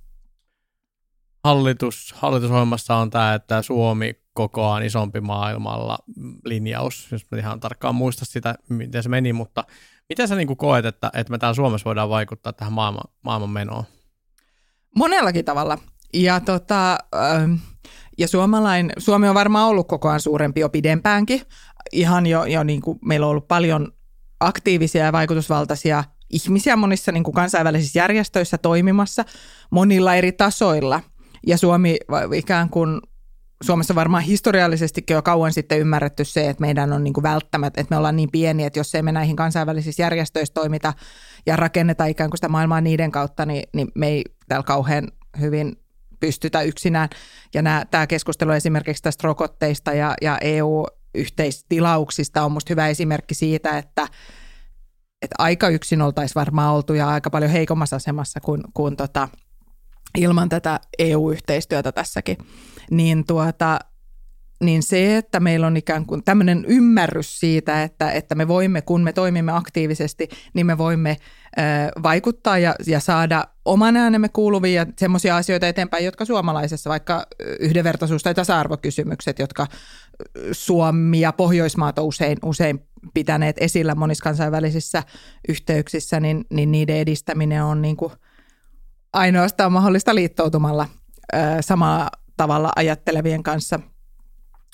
hallitus, 1.45 2.15
hallitusohjelmassa 2.17 2.97
on 2.97 3.11
tämä, 3.11 3.35
että 3.35 3.63
Suomi 3.63 4.15
kokoaan 4.33 4.83
isompi 4.83 5.21
maailmalla 5.21 5.99
linjaus, 6.45 7.09
jos 7.13 7.27
mä 7.31 7.39
ihan 7.39 7.61
tarkkaan 7.61 7.95
muista 7.95 8.25
sitä, 8.25 8.55
miten 8.69 9.03
se 9.03 9.09
meni, 9.09 9.33
mutta 9.33 9.65
miten 10.09 10.29
sä 10.29 10.35
niin 10.35 10.57
koet, 10.57 10.85
että, 10.85 11.11
että 11.15 11.31
me 11.31 11.39
täällä 11.39 11.55
Suomessa 11.55 11.85
voidaan 11.85 12.09
vaikuttaa 12.09 12.53
tähän 12.53 12.73
maailman, 12.73 13.05
maailman 13.23 13.51
menoon? 13.51 13.85
Monellakin 14.97 15.45
tavalla. 15.45 15.79
Ja, 16.15 16.41
tota, 16.41 16.99
ähm, 17.15 17.55
ja 18.19 18.29
suomalain, 18.29 18.93
Suomi 18.99 19.29
on 19.29 19.35
varmaan 19.35 19.69
ollut 19.69 19.89
koko 19.89 20.09
ajan 20.09 20.21
suurempi 20.21 20.61
jo 20.61 20.69
pidempäänkin. 20.69 21.41
Ihan 21.93 22.27
jo, 22.27 22.45
jo 22.45 22.63
niin 22.63 22.81
kuin 22.81 22.99
meillä 23.05 23.27
on 23.27 23.31
ollut 23.31 23.49
paljon 23.49 23.93
aktiivisia 24.41 25.05
ja 25.05 25.13
vaikutusvaltaisia 25.13 26.05
ihmisiä 26.31 26.77
monissa 26.77 27.13
niin 27.13 27.25
kuin 27.25 27.35
kansainvälisissä 27.35 27.99
järjestöissä 27.99 28.59
toimimassa 28.59 29.25
monilla 29.71 30.15
eri 30.15 30.33
tasoilla– 30.33 31.01
ja 31.47 31.59
Suomi 31.59 31.97
ikään 32.35 32.71
kuin 32.71 33.01
Suomessa 33.63 33.95
varmaan 33.95 34.23
historiallisestikin 34.23 35.15
jo 35.15 35.23
kauan 35.23 35.53
sitten 35.53 35.79
ymmärretty 35.79 36.25
se, 36.25 36.49
että 36.49 36.61
meidän 36.61 36.93
on 36.93 37.05
niin 37.05 37.15
välttämättä, 37.23 37.81
että 37.81 37.95
me 37.95 37.99
ollaan 37.99 38.17
niin 38.17 38.31
pieni, 38.31 38.65
että 38.65 38.79
jos 38.79 38.95
ei 38.95 39.03
me 39.03 39.13
näihin 39.13 39.37
kansainvälisissä 39.37 40.03
järjestöissä 40.03 40.55
toimita 40.55 40.93
ja 41.47 41.57
rakenneta 41.57 42.07
ikään 42.07 42.31
kuin 42.31 42.39
sitä 42.39 42.49
maailmaa 42.49 42.81
niiden 42.81 43.11
kautta, 43.11 43.47
niin, 43.47 43.63
niin 43.75 43.89
me 43.95 44.09
ei 44.09 44.25
täällä 44.49 44.65
kauhean 44.65 45.09
hyvin 45.41 45.77
pystytä 46.21 46.63
yksinään. 46.63 47.09
Ja 47.55 47.63
nämä, 47.63 47.85
tämä 47.91 48.07
keskustelu 48.07 48.51
esimerkiksi 48.51 49.03
tästä 49.03 49.29
rokotteista 49.29 49.93
ja, 49.93 50.15
ja 50.23 50.39
EU-yhteistilauksista 50.41 52.45
on 52.45 52.53
minusta 52.53 52.73
hyvä 52.73 52.89
esimerkki 52.89 53.35
siitä, 53.35 53.79
että, 53.79 54.09
että 55.23 55.35
aika 55.39 55.69
yksin 55.69 56.03
oltaisiin 56.03 56.35
varmaan 56.35 56.75
oltu 56.75 56.95
ja 56.95 57.09
aika 57.09 57.31
paljon 57.31 57.51
heikommassa 57.51 57.97
asemassa 57.97 58.41
kuin, 58.41 58.63
kuin 58.75 58.97
tota– 58.97 59.29
ilman 60.19 60.49
tätä 60.49 60.81
EU-yhteistyötä 60.99 61.93
tässäkin, 61.93 62.39
niin 62.91 63.25
tuota, 63.27 63.79
niin 64.61 64.83
se, 64.83 65.17
että 65.17 65.41
meillä 65.41 65.67
on 65.67 65.77
ikään 65.77 66.07
kuin 66.07 66.25
tämmöinen 66.25 66.65
ymmärrys 66.69 67.41
siitä, 67.41 67.83
että, 67.83 68.11
että 68.11 68.35
me 68.35 68.49
voimme, 68.49 68.83
kun 68.83 69.03
me 69.03 69.13
toimimme 69.13 69.53
aktiivisesti, 69.53 70.29
niin 70.55 70.67
me 70.67 70.79
voimme 70.79 71.17
ö, 71.59 71.63
vaikuttaa 72.03 72.59
ja, 72.59 72.75
ja 72.87 73.01
saada 73.01 73.45
oman 73.65 73.97
äänemme 73.97 74.29
kuuluviin 74.29 74.75
ja 74.75 74.87
semmoisia 74.99 75.37
asioita 75.37 75.69
eteenpäin, 75.69 76.05
jotka 76.05 76.25
suomalaisessa, 76.25 76.91
vaikka 76.91 77.27
yhdenvertaisuus- 77.61 78.23
tai 78.23 78.35
tasa-arvokysymykset, 78.35 79.39
jotka 79.39 79.67
Suomi 80.53 81.21
ja 81.21 81.33
Pohjoismaat 81.33 81.99
on 81.99 82.05
usein, 82.05 82.39
usein 82.45 82.81
pitäneet 83.15 83.57
esillä 83.59 83.95
monissa 83.95 84.25
kansainvälisissä 84.25 85.03
yhteyksissä, 85.49 86.21
niin, 86.21 86.45
niin 86.51 86.73
niiden 86.73 86.97
edistäminen 86.97 87.65
on 87.65 87.83
niin 87.83 87.97
kuin 87.97 88.13
ainoastaan 89.15 89.73
mahdollista 89.73 90.15
liittoutumalla 90.15 90.87
ö, 91.35 91.39
samalla 91.61 92.11
tavalla 92.37 92.73
ajattelevien 92.77 93.43
kanssa– 93.43 93.81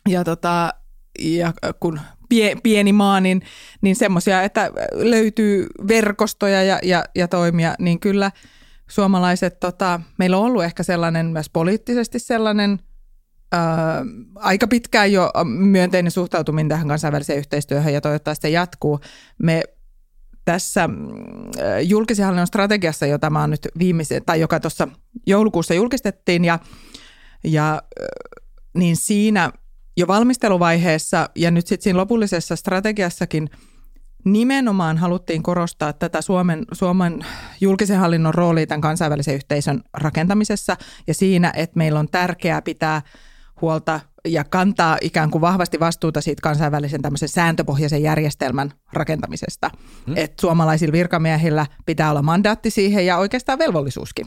ja, 0.08 0.24
tota, 0.24 0.74
ja 1.20 1.52
kun 1.80 2.00
pie, 2.28 2.56
pieni 2.62 2.92
maa, 2.92 3.20
niin, 3.20 3.42
niin 3.80 3.96
semmoisia, 3.96 4.42
että 4.42 4.70
löytyy 4.92 5.66
verkostoja 5.88 6.62
ja, 6.62 6.78
ja, 6.82 7.04
ja 7.14 7.28
toimia, 7.28 7.74
niin 7.78 8.00
kyllä 8.00 8.30
suomalaiset, 8.88 9.60
tota, 9.60 10.00
meillä 10.18 10.38
on 10.38 10.44
ollut 10.44 10.64
ehkä 10.64 10.82
sellainen 10.82 11.26
myös 11.26 11.50
poliittisesti 11.50 12.18
sellainen 12.18 12.78
ää, 13.52 14.04
aika 14.34 14.66
pitkään 14.66 15.12
jo 15.12 15.30
myönteinen 15.44 16.10
suhtautuminen 16.10 16.68
tähän 16.68 16.88
kansainväliseen 16.88 17.38
yhteistyöhön 17.38 17.94
ja 17.94 18.00
toivottavasti 18.00 18.42
se 18.42 18.50
jatkuu. 18.50 19.00
Me 19.42 19.62
tässä 20.44 20.88
julkisen 21.82 22.24
hallinnon 22.24 22.46
strategiassa, 22.46 23.06
jota 23.06 23.30
mä 23.30 23.40
oon 23.40 23.50
nyt 23.50 23.68
viimeisen, 23.78 24.22
tai 24.26 24.40
joka 24.40 24.60
tuossa 24.60 24.88
joulukuussa 25.26 25.74
julkistettiin, 25.74 26.44
ja, 26.44 26.58
ja 27.44 27.82
niin 28.74 28.96
siinä 28.96 29.52
jo 29.96 30.06
valmisteluvaiheessa 30.06 31.30
ja 31.36 31.50
nyt 31.50 31.66
sitten 31.66 31.82
siinä 31.82 31.98
lopullisessa 31.98 32.56
strategiassakin 32.56 33.50
nimenomaan 34.24 34.98
haluttiin 34.98 35.42
korostaa 35.42 35.92
tätä 35.92 36.22
Suomen, 36.22 36.64
Suomen 36.72 37.26
julkisen 37.60 37.98
hallinnon 37.98 38.34
roolia 38.34 38.66
tämän 38.66 38.80
kansainvälisen 38.80 39.34
yhteisön 39.34 39.82
rakentamisessa 39.94 40.76
ja 41.06 41.14
siinä, 41.14 41.52
että 41.56 41.78
meillä 41.78 42.00
on 42.00 42.08
tärkeää 42.08 42.62
pitää 42.62 43.02
huolta 43.60 44.00
ja 44.28 44.44
kantaa 44.44 44.98
ikään 45.00 45.30
kuin 45.30 45.42
vahvasti 45.42 45.80
vastuuta 45.80 46.20
siitä 46.20 46.42
kansainvälisen 46.42 47.02
tämmöisen 47.02 47.28
sääntöpohjaisen 47.28 48.02
järjestelmän 48.02 48.72
rakentamisesta. 48.92 49.70
Hmm. 50.06 50.16
Että 50.16 50.40
suomalaisilla 50.40 50.92
virkamiehillä 50.92 51.66
pitää 51.86 52.10
olla 52.10 52.22
mandaatti 52.22 52.70
siihen 52.70 53.06
ja 53.06 53.18
oikeastaan 53.18 53.58
velvollisuuskin, 53.58 54.26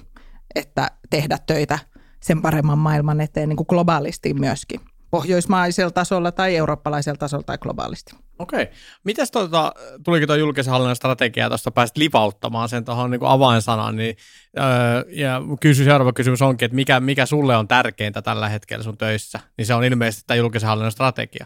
että 0.55 0.91
tehdä 1.09 1.37
töitä 1.45 1.79
sen 2.19 2.41
paremman 2.41 2.77
maailman 2.77 3.21
eteen 3.21 3.49
niin 3.49 3.57
kuin 3.57 3.67
globaalisti 3.69 4.33
myöskin 4.33 4.81
pohjoismaisella 5.11 5.91
tasolla 5.91 6.31
tai 6.31 6.55
eurooppalaisella 6.55 7.17
tasolla 7.17 7.43
tai 7.43 7.57
globaalisti. 7.57 8.15
Okei. 8.39 8.67
Mites 9.03 9.31
tuota, 9.31 9.73
tulikin 10.03 10.27
tuo 10.27 10.35
julkisen 10.35 10.71
hallinnon 10.71 10.95
strategia, 10.95 11.49
tuosta 11.49 11.71
pääsit 11.71 11.97
livauttamaan 11.97 12.69
sen 12.69 12.85
tuohon 12.85 13.11
niin 13.11 13.21
avainsanan, 13.23 13.95
niin, 13.95 14.15
öö, 14.57 14.65
ja 15.09 15.41
kysy, 15.59 15.83
seuraava 15.83 16.13
kysymys 16.13 16.41
onkin, 16.41 16.65
että 16.65 16.75
mikä, 16.75 16.99
mikä 16.99 17.25
sulle 17.25 17.57
on 17.57 17.67
tärkeintä 17.67 18.21
tällä 18.21 18.49
hetkellä 18.49 18.83
sun 18.83 18.97
töissä, 18.97 19.39
niin 19.57 19.65
se 19.65 19.73
on 19.73 19.83
ilmeisesti 19.83 20.23
tämä 20.27 20.37
julkisen 20.37 20.69
hallinnon 20.69 20.91
strategia. 20.91 21.45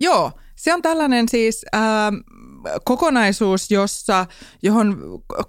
Joo, 0.00 0.32
se 0.56 0.74
on 0.74 0.82
tällainen 0.82 1.28
siis 1.28 1.66
äh, 1.74 1.82
kokonaisuus, 2.84 3.70
jossa, 3.70 4.26
johon 4.62 4.98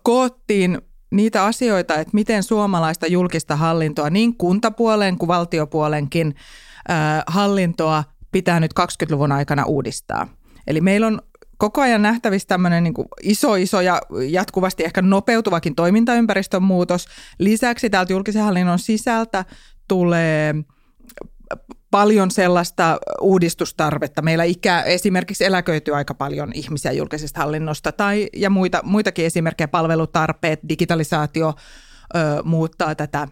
koottiin 0.03 0.81
niitä 1.11 1.45
asioita, 1.45 1.95
että 1.95 2.13
miten 2.13 2.43
suomalaista 2.43 3.07
julkista 3.07 3.55
hallintoa 3.55 4.09
niin 4.09 4.37
kuntapuolen 4.37 5.17
kuin 5.17 5.27
valtiopuolenkin– 5.27 6.35
hallintoa 7.27 8.03
pitää 8.31 8.59
nyt 8.59 8.71
20-luvun 8.79 9.31
aikana 9.31 9.65
uudistaa. 9.65 10.27
Eli 10.69 10.81
meillä 10.81 11.07
on 11.07 11.21
koko 11.57 11.81
ajan 11.81 12.01
nähtävissä 12.01 12.47
tämmöinen 12.47 12.83
niin 12.83 12.93
iso, 13.23 13.55
iso 13.55 13.81
ja 13.81 14.01
jatkuvasti 14.29 14.83
ehkä 14.83 15.01
nopeutuvakin 15.01 15.75
toimintaympäristön 15.75 16.63
muutos. 16.63 17.07
Lisäksi 17.39 17.89
täältä 17.89 18.13
julkisen 18.13 18.43
hallinnon 18.43 18.79
sisältä 18.79 19.45
tulee 19.87 20.55
paljon 21.91 22.31
sellaista 22.31 22.97
uudistustarvetta. 23.21 24.21
Meillä 24.21 24.43
ikä, 24.43 24.81
esimerkiksi 24.81 25.45
eläköityy 25.45 25.95
aika 25.95 26.13
paljon 26.13 26.51
ihmisiä 26.53 26.91
julkisesta 26.91 27.39
hallinnosta 27.39 27.91
tai, 27.91 28.29
ja 28.35 28.49
muita, 28.49 28.79
muitakin 28.83 29.25
esimerkkejä, 29.25 29.67
palvelutarpeet, 29.67 30.59
digitalisaatio 30.69 31.53
ö, 32.15 32.43
muuttaa 32.43 32.95
tätä 32.95 33.27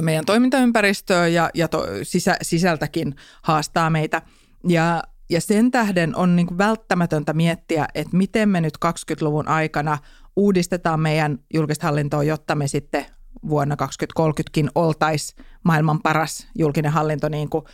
meidän 0.00 0.24
toimintaympäristöä 0.24 1.28
ja, 1.28 1.50
ja 1.54 1.68
to, 1.68 1.86
sisä, 2.02 2.36
sisältäkin 2.42 3.14
haastaa 3.42 3.90
meitä. 3.90 4.22
Ja, 4.68 5.02
ja 5.30 5.40
sen 5.40 5.70
tähden 5.70 6.16
on 6.16 6.36
niin 6.36 6.58
välttämätöntä 6.58 7.32
miettiä, 7.32 7.86
että 7.94 8.16
miten 8.16 8.48
me 8.48 8.60
nyt 8.60 8.74
20-luvun 8.86 9.48
aikana 9.48 9.98
uudistetaan 10.36 11.00
meidän 11.00 11.38
julkista 11.54 11.86
hallintoa, 11.86 12.22
jotta 12.22 12.54
me 12.54 12.68
sitten 12.68 13.06
vuonna 13.48 13.76
2030kin 13.82 14.68
oltaisiin 14.74 15.44
maailman 15.64 16.02
paras 16.02 16.48
julkinen 16.58 16.92
hallinto, 16.92 17.28
niin 17.28 17.50
kuin 17.50 17.64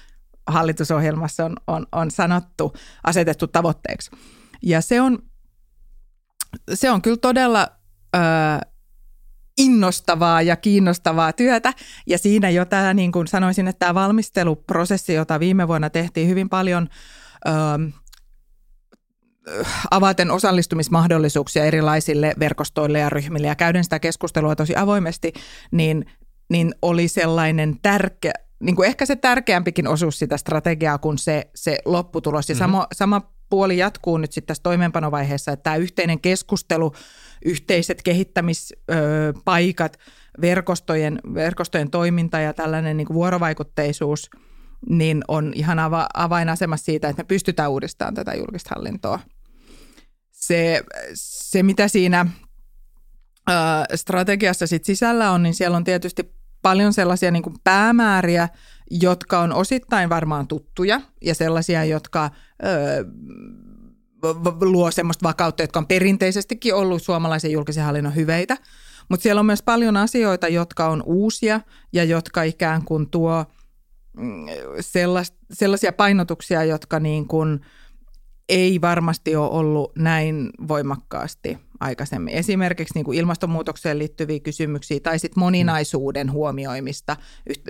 hallitusohjelmassa 0.47 1.45
on, 1.45 1.57
on, 1.67 1.87
on 1.93 2.11
sanottu, 2.11 2.73
asetettu 3.05 3.47
tavoitteeksi. 3.47 4.11
Ja 4.63 4.81
se 4.81 5.01
on, 5.01 5.19
se 6.75 6.91
on 6.91 7.03
kyllä 7.03 7.17
todella... 7.17 7.69
Öö, 8.17 8.23
innostavaa 9.59 10.43
ja 10.43 10.57
kiinnostavaa 10.57 11.33
työtä. 11.33 11.73
Ja 12.07 12.19
siinä 12.19 12.51
jo 12.51 12.65
tämä, 12.65 12.95
niin 12.95 13.13
kuin 13.13 13.27
sanoisin, 13.27 13.69
että 13.69 13.79
tämä 13.79 13.95
valmisteluprosessi, 13.95 15.15
jota 15.15 15.41
viime 15.41 15.69
vuonna 15.69 15.91
tehtiin 15.91 16.29
hyvin 16.29 16.49
paljon 16.49 16.89
ö, 16.91 16.97
avaten 19.91 20.31
osallistumismahdollisuuksia 20.31 21.65
erilaisille 21.65 22.35
verkostoille 22.39 22.99
ja 22.99 23.11
ryhmille 23.11 23.47
ja 23.47 23.55
käyden 23.55 23.85
sitä 23.85 23.99
keskustelua 23.99 24.57
tosi 24.57 24.77
avoimesti, 24.77 25.33
niin, 25.71 26.05
niin 26.51 26.75
oli 26.83 27.09
sellainen 27.09 27.77
tärkeä, 27.83 28.33
niin 28.61 28.77
kuin 28.77 28.87
ehkä 28.87 29.07
se 29.07 29.17
tärkeämpikin 29.17 29.89
osuus 29.89 30.19
sitä 30.19 30.37
strategiaa 30.37 30.99
kuin 30.99 31.19
se, 31.19 31.51
se 31.55 31.79
lopputulos. 31.85 32.49
Ja 32.49 32.55
mm-hmm. 32.55 32.59
sama, 32.59 32.87
sama 32.93 33.33
puoli 33.51 33.79
jatkuu 33.79 34.19
nyt 34.19 34.33
sitten 34.33 34.47
tässä 34.47 34.63
toimeenpanovaiheessa, 34.63 35.53
että 35.53 35.63
tämä 35.63 35.77
yhteinen 35.77 36.21
keskustelu– 36.21 36.93
yhteiset 37.45 38.03
kehittämispaikat, 38.03 39.99
verkostojen, 40.41 41.19
verkostojen 41.35 41.91
toiminta 41.91 42.41
ja 42.41 42.55
tällainen 42.55 42.97
niin 42.97 43.07
kuin 43.07 43.15
vuorovaikutteisuus 43.15 44.31
niin 44.89 45.25
on 45.29 45.53
ihan 45.55 45.79
ava, 45.79 46.07
avainasemassa 46.15 46.85
siitä, 46.85 47.09
että 47.09 47.23
me 47.23 47.27
pystytään 47.27 47.71
uudistamaan 47.71 48.15
tätä 48.15 48.35
julkista 48.35 48.71
hallintoa. 48.75 49.21
Se, 50.33 50.83
se 51.15 51.63
mitä 51.63 51.89
siinä 51.89 52.27
ö, 53.51 53.53
strategiassa 53.97 54.67
sit 54.67 54.85
sisällä 54.85 55.31
on, 55.31 55.43
niin 55.43 55.55
siellä 55.55 55.77
on 55.77 55.85
tietysti 55.85 56.35
paljon 56.63 56.93
sellaisia 56.93 57.31
niin 57.31 57.43
kuin 57.43 57.57
päämääriä, 57.65 58.49
jotka 58.91 59.41
on 59.41 59.53
osittain 59.53 60.09
varmaan 60.09 60.47
tuttuja 60.47 61.01
ja 61.23 61.35
sellaisia, 61.35 61.85
jotka 61.85 62.31
ö, 62.65 63.05
luo 64.61 64.91
semmoista 64.91 65.29
vakautta, 65.29 65.63
jotka 65.63 65.79
on 65.79 65.87
perinteisestikin 65.87 66.75
ollut 66.75 67.03
suomalaisen 67.03 67.53
julkisen 67.53 67.85
hallinnon 67.85 68.15
hyveitä. 68.15 68.57
Mutta 69.09 69.23
siellä 69.23 69.41
on 69.41 69.47
myös 69.47 69.63
paljon 69.63 69.97
asioita, 69.97 70.49
jotka 70.49 70.89
on 70.89 71.03
uusia 71.07 71.61
ja 71.93 72.05
jotka 72.05 72.43
ikään 72.43 72.85
kuin 72.85 73.11
tuo 73.11 73.45
mm, 74.17 74.47
sellaisia 75.53 75.93
painotuksia, 75.93 76.65
jotka 76.65 77.01
niin 77.01 77.29
kuin 77.29 77.61
ei 78.49 78.81
varmasti 78.81 79.37
ole 79.37 79.51
ollut 79.51 79.93
näin 79.99 80.51
voimakkaasti 80.69 81.59
aikaisemmin. 81.81 82.35
Esimerkiksi 82.35 82.95
niin 82.95 83.05
kuin 83.05 83.19
ilmastonmuutokseen 83.19 83.99
liittyviä 83.99 84.41
kysymyksiä 84.41 85.01
tai 85.01 85.19
sitten 85.19 85.41
moninaisuuden 85.41 86.33
huomioimista, 86.33 87.17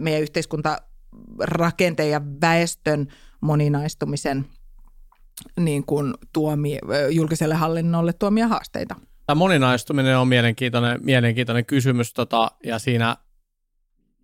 meidän 0.00 0.22
yhteiskuntarakenteen 0.22 2.10
ja 2.10 2.20
väestön 2.40 3.06
moninaistumisen– 3.40 4.44
niin 5.60 5.86
kuin 5.86 6.14
tuomi, 6.32 6.78
julkiselle 7.10 7.54
hallinnolle 7.54 8.12
tuomia 8.12 8.48
haasteita. 8.48 8.94
Tämä 9.26 9.38
moninaistuminen 9.38 10.18
on 10.18 10.28
mielenkiintoinen, 10.28 11.00
mielenkiintoinen 11.02 11.66
kysymys 11.66 12.12
tota, 12.12 12.50
ja 12.64 12.78
siinä 12.78 13.16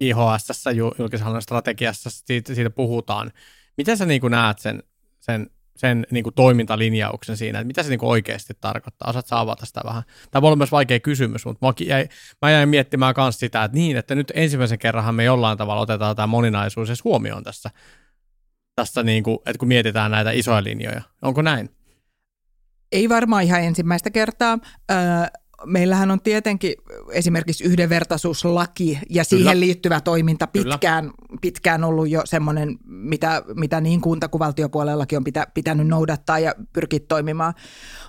IHS, 0.03 0.65
julkisen 0.99 1.25
hallinnon 1.25 1.43
strategiassa, 1.43 2.11
siitä, 2.13 2.55
siitä 2.55 2.71
puhutaan. 2.71 3.33
Miten 3.77 3.97
sä 3.97 4.07
niin 4.07 4.23
näet 4.31 4.59
sen, 4.59 4.83
sen, 5.21 5.51
sen 5.77 6.07
niin 6.11 6.25
toimintalinjauksen 6.35 7.37
siinä, 7.37 7.59
että 7.59 7.67
mitä 7.67 7.83
se 7.83 7.89
niin 7.89 7.99
oikeasti 8.03 8.55
tarkoittaa? 8.61 9.11
Osaatko 9.11 9.37
avata 9.37 9.67
sitä 9.67 9.81
vähän? 9.85 10.03
Tämä 10.31 10.47
olla 10.47 10.57
myös 10.57 10.73
vaikea 10.73 11.01
kysymys, 11.01 11.45
mutta 11.45 11.67
mä 11.67 11.73
mä 12.43 12.51
jäin 12.51 12.69
miettimään 12.69 13.15
myös 13.17 13.39
sitä, 13.39 13.65
että 13.65 13.75
niin, 13.75 13.97
että 13.97 14.15
nyt 14.15 14.33
ensimmäisen 14.35 14.79
kerran 14.79 15.15
me 15.15 15.25
jollain 15.25 15.59
tavalla 15.59 15.83
otetaan 15.83 16.17
tämä 16.17 16.27
moninaisuus 16.27 16.89
edes 16.89 17.05
huomioon 17.05 17.45
tässä 17.45 17.71
tässä, 18.77 19.03
niin 19.03 19.23
kuin, 19.23 19.39
että 19.47 19.59
kun 19.59 19.69
mietitään 19.69 20.11
näitä 20.11 20.31
isoja 20.31 20.65
linjoja. 20.65 21.03
Onko 21.23 21.43
näin? 21.43 21.71
Ei 22.93 23.09
varmaan 23.09 23.43
ihan 23.43 23.63
ensimmäistä 23.63 24.11
kertaa. 24.11 24.59
Öö, 24.91 24.97
meillähän 25.67 26.11
on 26.11 26.21
tietenkin 26.21 26.75
esimerkiksi 27.13 27.65
yhdenvertaisuuslaki 27.65 28.99
ja 29.11 29.25
siihen 29.25 29.53
Kyllä. 29.53 29.61
liittyvä 29.61 30.01
toiminta 30.01 30.47
pitkään, 30.47 31.11
pitkään 31.41 31.85
ollut 31.85 32.09
jo 32.09 32.23
semmoinen, 32.25 32.79
mitä, 32.85 33.43
mitä 33.57 33.81
niin 33.81 34.01
kunta- 34.01 34.29
kuin 34.29 34.39
valtiopuolellakin 34.39 35.17
on 35.17 35.25
pitä, 35.25 35.47
pitänyt 35.55 35.87
noudattaa 35.87 36.39
ja 36.39 36.55
pyrkiä 36.73 37.01
toimimaan. 37.09 37.55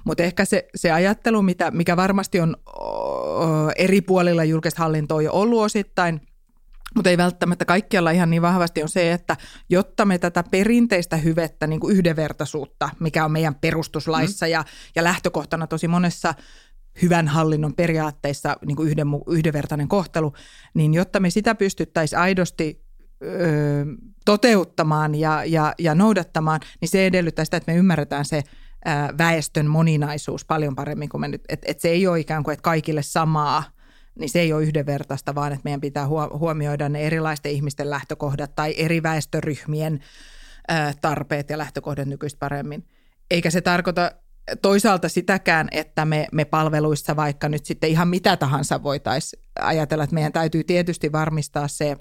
Mutta 0.05 0.23
ehkä 0.23 0.45
se, 0.45 0.67
se 0.75 0.91
ajattelu, 0.91 1.41
mitä, 1.41 1.71
mikä 1.71 1.97
varmasti 1.97 2.39
on 2.39 2.55
eri 3.75 4.01
puolilla 4.01 4.43
julkista 4.43 4.81
hallintoa 4.81 5.21
jo 5.21 5.33
ollut 5.33 5.61
osittain– 5.61 6.21
mutta 6.95 7.09
ei 7.09 7.17
välttämättä 7.17 7.65
kaikkialla 7.65 8.11
ihan 8.11 8.29
niin 8.29 8.41
vahvasti 8.41 8.83
on 8.83 8.89
se, 8.89 9.11
että 9.11 9.37
jotta 9.69 10.05
me 10.05 10.17
tätä 10.17 10.43
perinteistä 10.51 11.17
hyvettä, 11.17 11.67
niin 11.67 11.79
kuin 11.79 11.95
yhdenvertaisuutta, 11.95 12.89
mikä 12.99 13.25
on 13.25 13.31
meidän 13.31 13.55
perustuslaissa 13.55 14.45
mm. 14.45 14.51
ja, 14.51 14.63
ja 14.95 15.03
lähtökohtana 15.03 15.67
tosi 15.67 15.87
monessa 15.87 16.33
hyvän 17.01 17.27
hallinnon 17.27 17.73
periaatteissa 17.73 18.57
niin 18.65 18.75
kuin 18.75 18.89
yhden, 18.89 19.07
yhdenvertainen 19.27 19.87
kohtelu, 19.87 20.33
niin 20.73 20.93
jotta 20.93 21.19
me 21.19 21.29
sitä 21.29 21.55
pystyttäisiin 21.55 22.19
aidosti 22.19 22.85
ö, 23.23 23.85
toteuttamaan 24.25 25.15
ja, 25.15 25.45
ja, 25.45 25.73
ja 25.79 25.95
noudattamaan, 25.95 26.59
niin 26.81 26.89
se 26.89 27.05
edellyttää 27.05 27.45
sitä, 27.45 27.57
että 27.57 27.71
me 27.71 27.77
ymmärretään 27.77 28.25
se 28.25 28.43
väestön 29.17 29.67
moninaisuus 29.67 30.45
paljon 30.45 30.75
paremmin 30.75 31.09
kuin 31.09 31.21
me 31.21 31.27
nyt, 31.27 31.41
että 31.49 31.65
et 31.69 31.79
se 31.79 31.89
ei 31.89 32.07
ole 32.07 32.19
ikään 32.19 32.43
kuin, 32.43 32.53
että 32.53 32.63
kaikille 32.63 33.01
samaa, 33.01 33.63
niin 34.19 34.29
se 34.29 34.39
ei 34.39 34.53
ole 34.53 34.63
yhdenvertaista, 34.63 35.35
vaan 35.35 35.51
että 35.51 35.63
meidän 35.63 35.81
pitää 35.81 36.07
huomioida 36.39 36.89
ne 36.89 37.01
erilaisten 37.01 37.51
ihmisten 37.51 37.89
lähtökohdat 37.89 38.55
tai 38.55 38.73
eri 38.77 39.03
väestöryhmien 39.03 39.99
tarpeet 41.01 41.49
ja 41.49 41.57
lähtökohdat 41.57 42.07
nykyistä 42.07 42.39
paremmin. 42.39 42.85
Eikä 43.31 43.49
se 43.49 43.61
tarkoita 43.61 44.11
toisaalta 44.61 45.09
sitäkään, 45.09 45.67
että 45.71 46.05
me, 46.05 46.27
me 46.31 46.45
palveluissa 46.45 47.15
vaikka 47.15 47.49
nyt 47.49 47.65
sitten 47.65 47.89
ihan 47.89 48.07
mitä 48.07 48.37
tahansa 48.37 48.83
voitaisiin 48.83 49.43
ajatella, 49.59 50.03
että 50.03 50.13
meidän 50.13 50.33
täytyy 50.33 50.63
tietysti 50.63 51.11
varmistaa 51.11 51.67
se, 51.67 51.97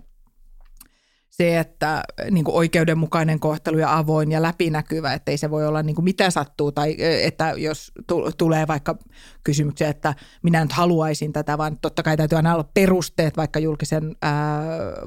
se 1.30 1.58
että 1.58 2.02
niin 2.30 2.44
kuin 2.44 2.54
oikeudenmukainen 2.54 3.40
kohtelu 3.40 3.78
ja 3.78 3.99
avoin 3.99 4.32
ja 4.32 4.42
läpinäkyvä, 4.42 5.12
että 5.12 5.30
ei 5.30 5.38
se 5.38 5.50
voi 5.50 5.66
olla 5.66 5.82
niin 5.82 5.94
kuin 5.94 6.04
mitä 6.04 6.30
sattuu 6.30 6.72
tai 6.72 6.96
että 6.99 7.54
jos 7.56 7.92
tulee 8.38 8.66
vaikka 8.66 8.99
kysymyksiä, 9.44 9.88
että 9.88 10.14
minä 10.42 10.62
nyt 10.62 10.72
haluaisin 10.72 11.32
tätä, 11.32 11.58
vaan 11.58 11.78
totta 11.78 12.02
kai 12.02 12.16
täytyy 12.16 12.37
aina 12.37 12.54
olla 12.54 12.70
perusteet 12.75 13.37
vaikka 13.37 13.58
julkisen 13.58 14.16
ää, 14.22 14.62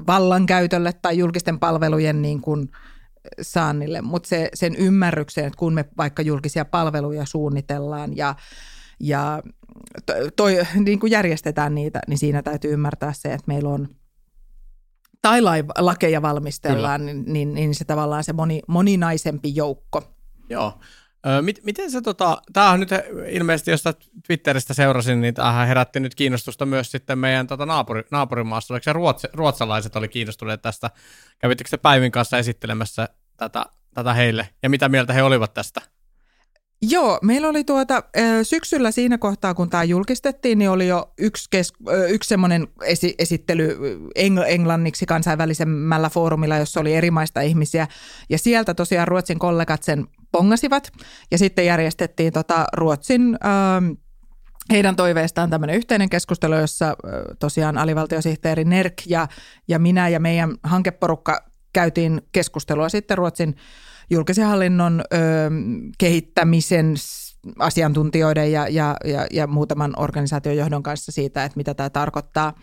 vallankäytölle 0.06 0.92
tai 0.92 1.18
julkisten 1.18 1.58
palvelujen 1.58 2.22
niin 2.22 2.40
kuin, 2.40 2.70
saannille, 3.42 4.02
mutta 4.02 4.28
se, 4.28 4.48
sen 4.54 4.76
ymmärryksen, 4.76 5.44
että 5.44 5.58
kun 5.58 5.74
me 5.74 5.84
vaikka 5.96 6.22
julkisia 6.22 6.64
palveluja 6.64 7.26
suunnitellaan 7.26 8.16
ja, 8.16 8.34
ja 9.00 9.42
toi, 10.36 10.58
niin 10.74 11.00
kuin 11.00 11.10
järjestetään 11.10 11.74
niitä, 11.74 12.00
niin 12.08 12.18
siinä 12.18 12.42
täytyy 12.42 12.72
ymmärtää 12.72 13.12
se, 13.12 13.32
että 13.32 13.44
meillä 13.46 13.68
on 13.68 13.88
tai 15.22 15.40
lakeja 15.78 16.22
valmistellaan, 16.22 17.06
niin, 17.06 17.24
niin, 17.26 17.54
niin 17.54 17.74
se 17.74 17.84
tavallaan 17.84 18.24
se 18.24 18.32
moni, 18.32 18.62
moninaisempi 18.68 19.54
joukko. 19.54 20.02
Joo. 20.50 20.78
Miten 21.62 21.90
se, 21.90 22.00
tota, 22.00 22.42
tämähän 22.52 22.80
nyt 22.80 22.88
ilmeisesti, 23.28 23.70
jos 23.70 23.84
Twitteristä 24.26 24.74
seurasin, 24.74 25.20
niin 25.20 25.34
tämähän 25.34 25.68
herätti 25.68 26.00
nyt 26.00 26.14
kiinnostusta 26.14 26.66
myös 26.66 26.90
sitten 26.90 27.18
meidän 27.18 27.46
tota, 27.46 27.66
naapuri, 27.66 28.02
naapurimaassa. 28.10 28.74
Oliko 28.74 28.84
se 28.84 28.92
ruotsi, 28.92 29.28
ruotsalaiset 29.32 29.96
oli 29.96 30.08
kiinnostuneet 30.08 30.62
tästä? 30.62 30.90
Kävittekö 31.38 31.70
te 31.70 31.76
Päivin 31.76 32.12
kanssa 32.12 32.38
esittelemässä 32.38 33.08
tätä, 33.36 33.66
tätä 33.94 34.14
heille? 34.14 34.48
Ja 34.62 34.70
mitä 34.70 34.88
mieltä 34.88 35.12
he 35.12 35.22
olivat 35.22 35.54
tästä? 35.54 35.95
Joo, 36.82 37.18
meillä 37.22 37.48
oli 37.48 37.64
tuota, 37.64 38.02
syksyllä 38.42 38.90
siinä 38.90 39.18
kohtaa, 39.18 39.54
kun 39.54 39.70
tämä 39.70 39.84
julkistettiin, 39.84 40.58
niin 40.58 40.70
oli 40.70 40.88
jo 40.88 41.12
yksi, 41.18 41.46
kes, 41.50 41.72
yksi 42.08 42.28
semmoinen 42.28 42.68
esi, 42.82 43.14
esittely 43.18 43.78
engl, 44.14 44.42
englanniksi 44.46 45.06
kansainvälisemmällä 45.06 46.10
foorumilla, 46.10 46.56
jossa 46.56 46.80
oli 46.80 46.94
eri 46.94 47.10
maista 47.10 47.40
ihmisiä. 47.40 47.88
Ja 48.28 48.38
sieltä 48.38 48.74
tosiaan 48.74 49.08
Ruotsin 49.08 49.38
kollegat 49.38 49.82
sen 49.82 50.06
pongasivat. 50.32 50.92
Ja 51.30 51.38
sitten 51.38 51.66
järjestettiin 51.66 52.32
tota 52.32 52.64
Ruotsin... 52.72 53.38
Heidän 54.70 54.96
toiveestaan 54.96 55.50
tämmöinen 55.50 55.76
yhteinen 55.76 56.10
keskustelu, 56.10 56.54
jossa 56.54 56.96
tosiaan 57.38 57.78
alivaltiosihteeri 57.78 58.64
Nerk 58.64 58.94
ja, 59.06 59.28
ja 59.68 59.78
minä 59.78 60.08
ja 60.08 60.20
meidän 60.20 60.54
hankeporukka 60.62 61.44
käytiin 61.72 62.22
keskustelua 62.32 62.88
sitten 62.88 63.18
Ruotsin 63.18 63.56
julkisen 64.10 64.46
hallinnon 64.46 65.02
ö, 65.12 65.16
kehittämisen 65.98 66.94
asiantuntijoiden 67.58 68.52
ja, 68.52 68.68
ja, 68.68 68.96
ja, 69.04 69.26
ja 69.32 69.46
muutaman 69.46 69.92
organisaation 69.96 70.56
johdon 70.56 70.82
kanssa 70.82 71.12
siitä, 71.12 71.44
että 71.44 71.56
mitä 71.56 71.74
tämä 71.74 71.90
tarkoittaa. 71.90 72.54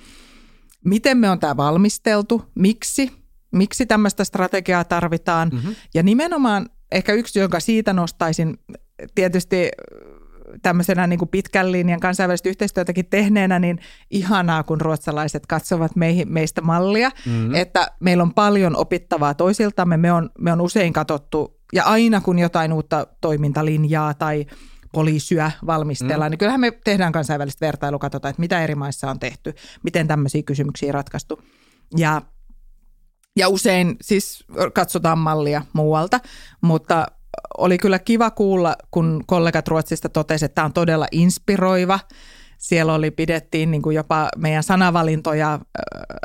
Miten 0.85 1.17
me 1.17 1.29
on 1.29 1.39
tämä 1.39 1.57
valmisteltu, 1.57 2.41
miksi, 2.55 3.11
miksi 3.51 3.85
tämmöistä 3.85 4.23
strategiaa 4.23 4.83
tarvitaan 4.83 5.49
mm-hmm. 5.53 5.75
ja 5.93 6.03
nimenomaan 6.03 6.69
ehkä 6.91 7.13
yksi, 7.13 7.39
jonka 7.39 7.59
siitä 7.59 7.93
nostaisin, 7.93 8.57
tietysti 9.15 9.71
tämmöisenä 10.61 11.07
niin 11.07 11.19
kuin 11.19 11.29
pitkän 11.29 11.71
linjan 11.71 11.99
kansainvälistä 11.99 12.49
yhteistyötäkin 12.49 13.05
tehneenä, 13.05 13.59
niin 13.59 13.79
ihanaa, 14.11 14.63
kun 14.63 14.81
ruotsalaiset 14.81 15.45
katsovat 15.45 15.95
meihin, 15.95 16.33
meistä 16.33 16.61
mallia, 16.61 17.09
mm-hmm. 17.25 17.55
että 17.55 17.87
meillä 17.99 18.23
on 18.23 18.33
paljon 18.33 18.75
opittavaa 18.75 19.33
toisiltamme. 19.33 19.97
Me 19.97 20.11
on, 20.11 20.29
me 20.39 20.51
on 20.51 20.61
usein 20.61 20.93
katsottu, 20.93 21.59
ja 21.73 21.83
aina 21.83 22.21
kun 22.21 22.39
jotain 22.39 22.73
uutta 22.73 23.07
toimintalinjaa 23.21 24.13
tai 24.13 24.45
poliisyä 24.93 25.51
valmistellaan, 25.65 26.29
mm. 26.29 26.31
niin 26.31 26.39
kyllähän 26.39 26.59
me 26.59 26.71
tehdään 26.83 27.11
kansainvälistä 27.11 27.65
vertailua, 27.65 27.99
katsotaan, 27.99 28.29
että 28.29 28.39
mitä 28.39 28.63
eri 28.63 28.75
maissa 28.75 29.11
on 29.11 29.19
tehty, 29.19 29.53
miten 29.83 30.07
tämmöisiä 30.07 30.43
kysymyksiä 30.43 30.91
ratkaistu. 30.91 31.41
Ja, 31.97 32.21
ja 33.35 33.49
usein 33.49 33.95
siis 34.01 34.45
katsotaan 34.73 35.17
mallia 35.17 35.61
muualta, 35.73 36.19
mutta 36.61 37.07
oli 37.57 37.77
kyllä 37.77 37.99
kiva 37.99 38.31
kuulla, 38.31 38.75
kun 38.91 39.23
kollegat 39.27 39.67
Ruotsista 39.67 40.09
totesivat, 40.09 40.49
että 40.49 40.55
tämä 40.55 40.65
on 40.65 40.73
todella 40.73 41.07
inspiroiva. 41.11 41.99
Siellä 42.57 42.93
oli, 42.93 43.11
pidettiin 43.11 43.71
niin 43.71 43.81
kuin 43.81 43.95
jopa 43.95 44.29
meidän 44.37 44.63
sanavalintoja 44.63 45.59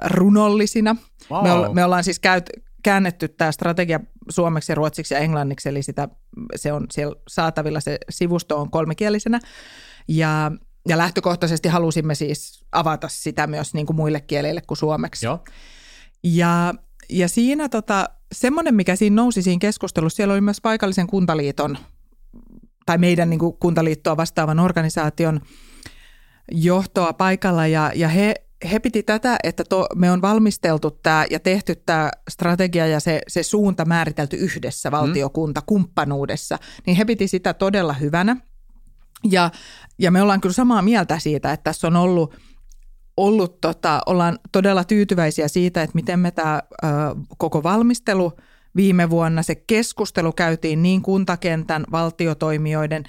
runollisina. 0.05 0.97
Wow. 1.31 1.42
Me, 1.44 1.75
me 1.75 1.85
ollaan 1.85 2.05
siis 2.05 2.18
käyt, 2.18 2.51
käännetty 2.83 3.29
tämä 3.29 3.53
strategia 3.53 4.01
suomeksi, 4.29 4.75
ruotsiksi 4.75 5.14
ja 5.14 5.21
englanniksi, 5.21 5.68
eli 5.68 5.83
sitä, 5.83 6.09
se 6.57 6.73
on 6.73 6.87
siellä 6.92 7.16
saatavilla, 7.29 7.81
se 7.81 7.99
sivusto 8.11 8.61
on 8.61 8.71
kolmikielisenä. 8.71 9.40
Ja, 10.09 10.53
ja 10.88 10.99
lähtökohtaisesti 10.99 11.68
halusimme 11.68 12.14
siis 12.14 12.64
avata 12.73 13.09
sitä 13.09 13.47
myös 13.47 13.75
niin 13.75 13.87
kuin 13.87 13.97
muille 13.97 14.21
kielille 14.21 14.61
kuin 14.66 14.79
suomeksi. 14.79 15.27
Joo. 15.27 15.44
Ja, 16.23 16.75
ja 17.09 17.29
siinä 17.29 17.68
tota, 17.68 18.09
semmoinen, 18.33 18.75
mikä 18.75 18.97
siinä 18.97 19.17
nousi 19.17 19.43
siinä 19.43 19.59
keskustelussa, 19.61 20.17
siellä 20.17 20.33
oli 20.33 20.41
myös 20.41 20.61
paikallisen 20.61 21.07
kuntaliiton 21.07 21.79
tai 22.87 22.99
meidän 22.99 23.31
niin 23.31 23.41
kuin 23.41 23.57
kuntaliittoa 23.61 24.17
vastaavan 24.17 24.59
organisaation 24.59 25.41
johtoa 26.53 27.12
paikalla 27.12 27.67
ja, 27.67 27.93
ja 27.95 28.09
he, 28.09 28.35
he 28.73 28.79
piti 28.79 29.03
tätä, 29.03 29.37
että 29.43 29.64
to, 29.64 29.87
me 29.95 30.11
on 30.11 30.23
valmisteltu 30.23 30.91
tämä 30.91 31.25
ja 31.31 31.41
tehty 31.41 31.75
tämä 31.75 32.11
strategia 32.31 32.87
ja 32.87 33.01
se, 33.01 33.21
se 33.29 33.43
suunta 33.43 33.85
määritelty 33.85 34.37
yhdessä 34.37 34.91
valtiokunta 34.91 35.62
kumppanuudessa, 35.67 36.59
niin 36.87 36.97
he 36.97 37.05
piti 37.05 37.29
sitä 37.29 37.55
todella 37.55 37.93
hyvänä. 37.93 38.37
Ja, 39.31 39.51
ja 39.99 40.11
me 40.11 40.23
ollaan 40.23 40.41
kyllä 40.41 40.53
samaa 40.53 40.83
mieltä 40.83 41.19
siitä, 41.19 41.53
että 41.53 41.64
tässä 41.64 41.87
on 41.87 41.97
ollut– 41.97 42.35
ollut, 43.18 43.61
tota, 43.61 44.00
ollaan 44.07 44.38
todella 44.52 44.85
tyytyväisiä 44.85 45.48
siitä, 45.48 45.83
että 45.83 45.94
miten 45.94 46.20
me 46.20 46.31
tämä 46.31 46.62
koko 47.38 47.62
valmistelu 47.62 48.33
viime 48.76 49.11
vuonna, 49.11 49.42
se 49.42 49.54
keskustelu 49.54 50.33
käytiin 50.33 50.83
niin 50.83 51.02
kuntakentän, 51.02 51.85
valtiotoimijoiden 51.92 53.04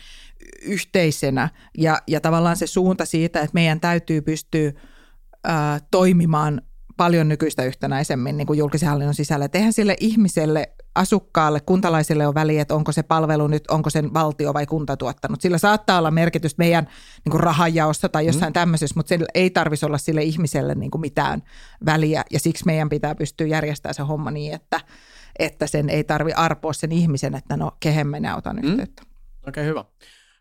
yhteisenä 0.61 1.49
ja, 1.77 2.01
ja 2.07 2.21
tavallaan 2.21 2.57
se 2.57 2.67
suunta 2.67 3.05
siitä, 3.05 3.39
että 3.39 3.53
meidän 3.53 3.79
täytyy 3.79 4.21
pystyä 4.21 4.71
ää, 5.43 5.79
toimimaan 5.91 6.61
paljon 6.97 7.27
nykyistä 7.27 7.63
yhtenäisemmin 7.63 8.37
niin 8.37 8.47
kuin 8.47 8.59
julkisen 8.59 8.89
hallinnon 8.89 9.15
sisällä. 9.15 9.45
Et 9.45 9.55
eihän 9.55 9.73
sille 9.73 9.95
ihmiselle, 9.99 10.71
asukkaalle, 10.95 11.60
kuntalaisille 11.60 12.28
on 12.28 12.34
väliä, 12.34 12.62
että 12.62 12.75
onko 12.75 12.91
se 12.91 13.04
palvelu 13.04 13.47
nyt, 13.47 13.67
onko 13.67 13.89
sen 13.89 14.13
valtio 14.13 14.54
vai 14.54 14.65
kunta 14.65 14.97
tuottanut. 14.97 15.41
Sillä 15.41 15.58
saattaa 15.58 15.99
olla 15.99 16.12
merkitystä 16.12 16.60
meidän 16.60 16.88
niin 17.25 17.32
kuin 17.32 17.39
rahanjaossa 17.39 18.10
tai 18.10 18.25
jossain 18.25 18.49
mm. 18.49 18.54
tämmöisessä, 18.54 18.93
mutta 18.95 19.10
sillä 19.10 19.25
ei 19.34 19.49
tarvitsisi 19.49 19.86
olla 19.86 19.97
sille 19.97 20.23
ihmiselle 20.23 20.75
niin 20.75 20.91
kuin 20.91 21.02
mitään 21.02 21.43
väliä. 21.86 22.23
Ja 22.32 22.39
siksi 22.39 22.65
meidän 22.65 22.89
pitää 22.89 23.15
pystyä 23.15 23.47
järjestämään 23.47 23.93
se 23.93 24.02
homma 24.02 24.32
niin, 24.32 24.54
että, 24.54 24.82
että 25.39 25.67
sen 25.67 25.89
ei 25.89 26.04
tarvi 26.04 26.34
arpoa 26.34 26.73
sen 26.73 26.91
ihmisen, 26.91 27.36
että 27.36 27.58
no 27.58 27.71
kehen 27.80 28.08
minä 28.08 28.36
otan 28.36 28.56
mm. 28.56 28.63
yhteyttä. 28.63 29.04
Okei, 29.04 29.49
okay, 29.49 29.65
hyvä. 29.65 29.86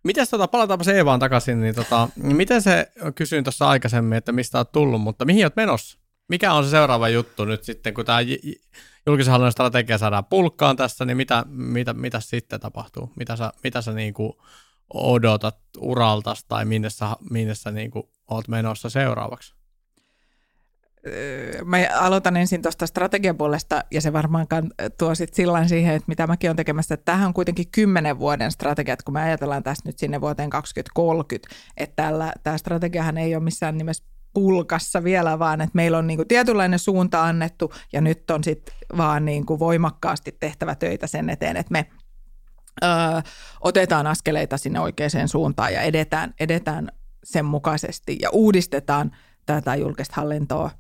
Mites 0.05 0.31
tota, 0.31 0.49
palataanpa 0.49 0.85
se 0.85 0.93
Eevaan 0.93 1.21
takaisin, 1.21 1.61
niin 1.61 1.75
tota, 1.75 2.09
miten 2.17 2.63
se, 2.63 2.93
kysyin 3.15 3.45
tuossa 3.45 3.69
aikaisemmin, 3.69 4.19
että 4.19 4.33
mistä 4.33 4.59
olet 4.59 4.73
tullut, 4.73 5.01
mutta 5.01 5.25
mihin 5.25 5.45
olet 5.45 5.57
menossa? 5.57 5.99
mikä 6.29 6.53
on 6.53 6.65
se 6.65 6.71
seuraava 6.71 7.09
juttu 7.09 7.45
nyt 7.45 7.65
sitten, 7.65 7.95
kun 7.95 8.05
tämä 8.05 8.19
julkisen 9.09 9.31
hallinnon 9.33 9.53
strategia 9.53 9.99
saadaan 9.99 10.25
pulkkaan 10.25 10.77
tässä, 10.77 11.05
niin 11.05 11.17
mitä, 11.17 11.45
mitä, 11.49 11.95
mitä 11.95 12.21
sitten 12.21 12.61
tapahtuu? 12.61 13.13
Mitä 13.17 13.37
sä, 13.37 13.53
mitä 13.65 13.83
sä 13.83 13.93
niin 13.93 14.15
kuin 14.15 14.33
odotat 14.95 15.59
uraltas 15.79 16.45
tai 16.45 16.65
minne 16.65 16.91
sä, 16.91 17.07
minne 17.31 17.55
sä 17.55 17.71
niin 17.71 17.91
kuin 17.91 18.09
oot 18.31 18.49
menossa 18.49 18.91
seuraavaksi? 18.91 19.55
Mä 21.65 21.77
aloitan 21.95 22.37
ensin 22.37 22.63
tuosta 22.63 22.87
strategiapuolesta 22.87 23.85
ja 23.91 24.01
se 24.01 24.13
varmaan 24.13 24.47
tuo 24.99 25.15
sitten 25.15 25.37
sillä 25.37 25.69
siihen, 25.69 25.95
että 25.95 26.09
mitä 26.09 26.27
mäkin 26.27 26.51
olen 26.51 26.57
tekemässä. 26.57 26.95
Että 26.95 27.15
on 27.27 27.35
kuitenkin 27.35 27.71
kymmenen 27.71 28.19
vuoden 28.19 28.53
strategia, 28.53 28.93
että 28.93 29.05
kun 29.05 29.15
me 29.15 29.21
ajatellaan 29.21 29.63
tästä 29.63 29.89
nyt 29.89 29.99
sinne 29.99 30.21
vuoteen 30.21 30.51
2030, 30.51 31.49
että 31.77 32.03
tällä, 32.03 32.33
tämä 32.43 32.59
strategiahan 32.59 33.19
ei 33.19 33.35
ole 33.35 33.45
missään 33.45 33.79
nimessä 33.79 34.05
pulkassa 34.35 35.05
vielä, 35.05 35.39
vaan 35.39 35.61
että 35.61 35.77
meillä 35.77 35.99
on 35.99 36.07
niin 36.07 36.17
kuin 36.17 36.29
tietynlainen 36.29 36.79
suunta 36.79 37.25
annettu 37.25 37.73
ja 37.93 38.01
nyt 38.01 38.31
on 38.31 38.45
sitten 38.45 38.75
vaan 38.97 39.25
niin 39.25 39.47
kuin 39.47 39.61
voimakkaasti 39.61 40.37
tehtävä 40.41 40.75
töitä 40.75 41.07
sen 41.07 41.31
eteen, 41.31 41.57
että 41.57 41.73
me 41.73 41.87
ö, 42.83 42.87
otetaan 43.61 44.07
askeleita 44.07 44.57
sinne 44.57 44.81
oikeaan 44.81 45.29
suuntaan 45.29 45.73
ja 45.73 45.83
edetään, 45.83 46.35
edetään 46.41 46.89
sen 47.25 47.45
mukaisesti 47.45 48.17
ja 48.23 48.31
uudistetaan 48.31 49.11
tätä 49.47 49.75
julkista 49.75 50.15
hallintoa. 50.17 50.71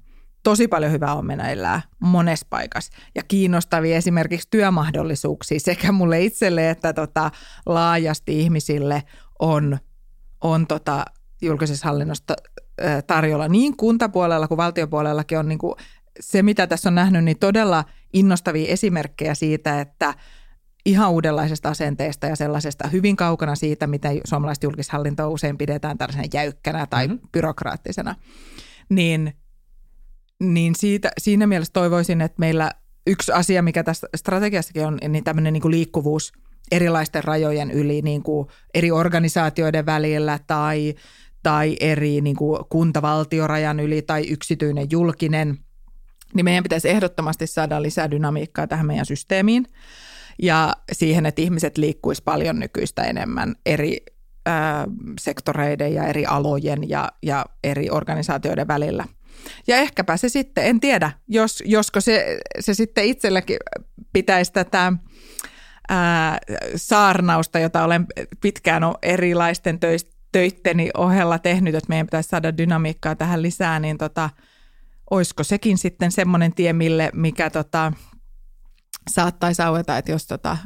Tosi 0.42 0.68
paljon 0.68 0.92
hyvää 0.92 1.14
on 1.14 1.26
meneillään 1.26 1.82
monessa 2.00 2.46
paikassa 2.50 2.92
ja 3.14 3.22
kiinnostavia 3.22 3.96
esimerkiksi 3.96 4.48
työmahdollisuuksia 4.50 5.60
sekä 5.60 5.92
mulle 5.92 6.20
itselle 6.20 6.70
että 6.70 6.92
tota, 6.92 7.30
laajasti 7.66 8.40
ihmisille 8.40 9.02
on, 9.38 9.78
on 10.40 10.66
tota, 10.66 11.04
julkisessa 11.42 11.88
hallinnosta 11.88 12.34
tarjolla 13.06 13.48
niin 13.48 13.76
kuntapuolella 13.76 14.48
kuin 14.48 14.58
valtiopuolellakin 14.58 15.38
on 15.38 15.48
niin 15.48 15.58
kuin 15.58 15.74
se, 16.20 16.42
mitä 16.42 16.66
tässä 16.66 16.88
on 16.88 16.94
nähnyt, 16.94 17.24
niin 17.24 17.38
todella 17.38 17.84
innostavia 18.12 18.72
esimerkkejä 18.72 19.34
siitä, 19.34 19.80
että 19.80 20.14
ihan 20.86 21.10
uudenlaisesta 21.10 21.68
asenteesta 21.68 22.26
ja 22.26 22.36
sellaisesta 22.36 22.88
hyvin 22.88 23.16
kaukana 23.16 23.54
siitä, 23.54 23.86
mitä 23.86 24.08
suomalaista 24.24 24.66
julkishallintoa 24.66 25.28
usein 25.28 25.58
pidetään 25.58 25.98
tällaisena 25.98 26.28
jäykkänä 26.34 26.86
tai 26.86 27.08
mm-hmm. 27.08 27.28
byrokraattisena. 27.32 28.14
Niin, 28.88 29.32
niin 30.40 30.74
siitä, 30.76 31.10
siinä 31.18 31.46
mielessä 31.46 31.72
toivoisin, 31.72 32.20
että 32.20 32.40
meillä 32.40 32.70
yksi 33.06 33.32
asia, 33.32 33.62
mikä 33.62 33.84
tässä 33.84 34.08
strategiassakin 34.16 34.86
on, 34.86 34.98
niin 35.08 35.24
tämmöinen 35.24 35.52
niin 35.52 35.62
kuin 35.62 35.72
liikkuvuus 35.72 36.32
erilaisten 36.72 37.24
rajojen 37.24 37.70
yli 37.70 38.02
niin 38.02 38.22
kuin 38.22 38.48
eri 38.74 38.90
organisaatioiden 38.90 39.86
välillä 39.86 40.38
tai, 40.46 40.94
tai 41.48 41.76
eri 41.80 42.20
niin 42.20 42.36
kuin 42.36 42.64
kuntavaltiorajan 42.68 43.80
yli 43.80 44.02
tai 44.02 44.28
yksityinen 44.28 44.86
julkinen, 44.90 45.58
niin 46.34 46.44
meidän 46.44 46.62
pitäisi 46.62 46.88
ehdottomasti 46.88 47.46
saada 47.46 47.82
lisää 47.82 48.10
dynamiikkaa 48.10 48.66
tähän 48.66 48.86
meidän 48.86 49.06
systeemiin 49.06 49.66
ja 50.42 50.72
siihen, 50.92 51.26
että 51.26 51.42
ihmiset 51.42 51.78
liikkuisi 51.78 52.22
paljon 52.22 52.58
nykyistä 52.58 53.02
enemmän 53.02 53.54
eri 53.66 53.96
ää, 54.46 54.86
sektoreiden 55.20 55.94
ja 55.94 56.04
eri 56.04 56.26
alojen 56.26 56.88
ja, 56.88 57.08
ja 57.22 57.46
eri 57.64 57.90
organisaatioiden 57.90 58.68
välillä. 58.68 59.04
Ja 59.66 59.76
ehkäpä 59.76 60.16
se 60.16 60.28
sitten, 60.28 60.64
en 60.64 60.80
tiedä, 60.80 61.10
jos, 61.28 61.62
josko 61.66 62.00
se, 62.00 62.38
se 62.60 62.74
sitten 62.74 63.04
itselläkin 63.04 63.58
pitäisi 64.12 64.52
tätä 64.52 64.92
ää, 65.88 66.38
saarnausta, 66.76 67.58
jota 67.58 67.84
olen 67.84 68.06
pitkään 68.40 68.82
erilaisten 69.02 69.80
töistä 69.80 70.17
töitteni 70.32 70.90
ohella 70.96 71.38
tehnyt, 71.38 71.74
että 71.74 71.88
meidän 71.88 72.06
pitäisi 72.06 72.28
saada 72.28 72.56
dynamiikkaa 72.56 73.16
tähän 73.16 73.42
lisää, 73.42 73.80
niin 73.80 73.98
tota, 73.98 74.30
olisiko 75.10 75.44
sekin 75.44 75.78
sitten 75.78 76.12
semmoinen 76.12 76.54
tie, 76.54 76.72
mille, 76.72 77.10
mikä 77.14 77.50
tota, 77.50 77.92
saattaisi 79.10 79.62
aueta, 79.62 79.98
että 79.98 80.12
jos 80.12 80.26
tota, 80.26 80.56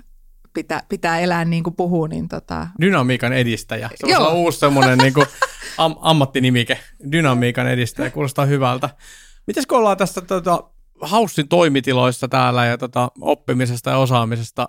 pitää, 0.54 0.82
pitää 0.88 1.20
elää 1.20 1.44
niin 1.44 1.64
kuin 1.64 1.76
puhuu, 1.76 2.06
niin 2.06 2.28
tota... 2.28 2.68
Dynamiikan 2.80 3.32
edistäjä. 3.32 3.90
Se 3.94 4.18
on 4.18 4.34
uusi 4.34 4.58
semmoinen 4.58 4.98
niin 4.98 5.14
kuin 5.14 5.26
am- 5.78 5.96
ammattinimike. 6.00 6.78
Dynamiikan 7.12 7.66
edistäjä. 7.66 8.10
Kuulostaa 8.10 8.44
hyvältä. 8.44 8.90
Mites 9.46 9.66
kun 9.66 9.78
ollaan 9.78 9.96
tästä 9.96 10.20
tota, 10.20 10.64
Haussin 11.00 11.48
toimitiloissa 11.48 12.28
täällä 12.28 12.66
ja 12.66 12.78
tota, 12.78 13.10
oppimisesta 13.20 13.90
ja 13.90 13.98
osaamisesta 13.98 14.68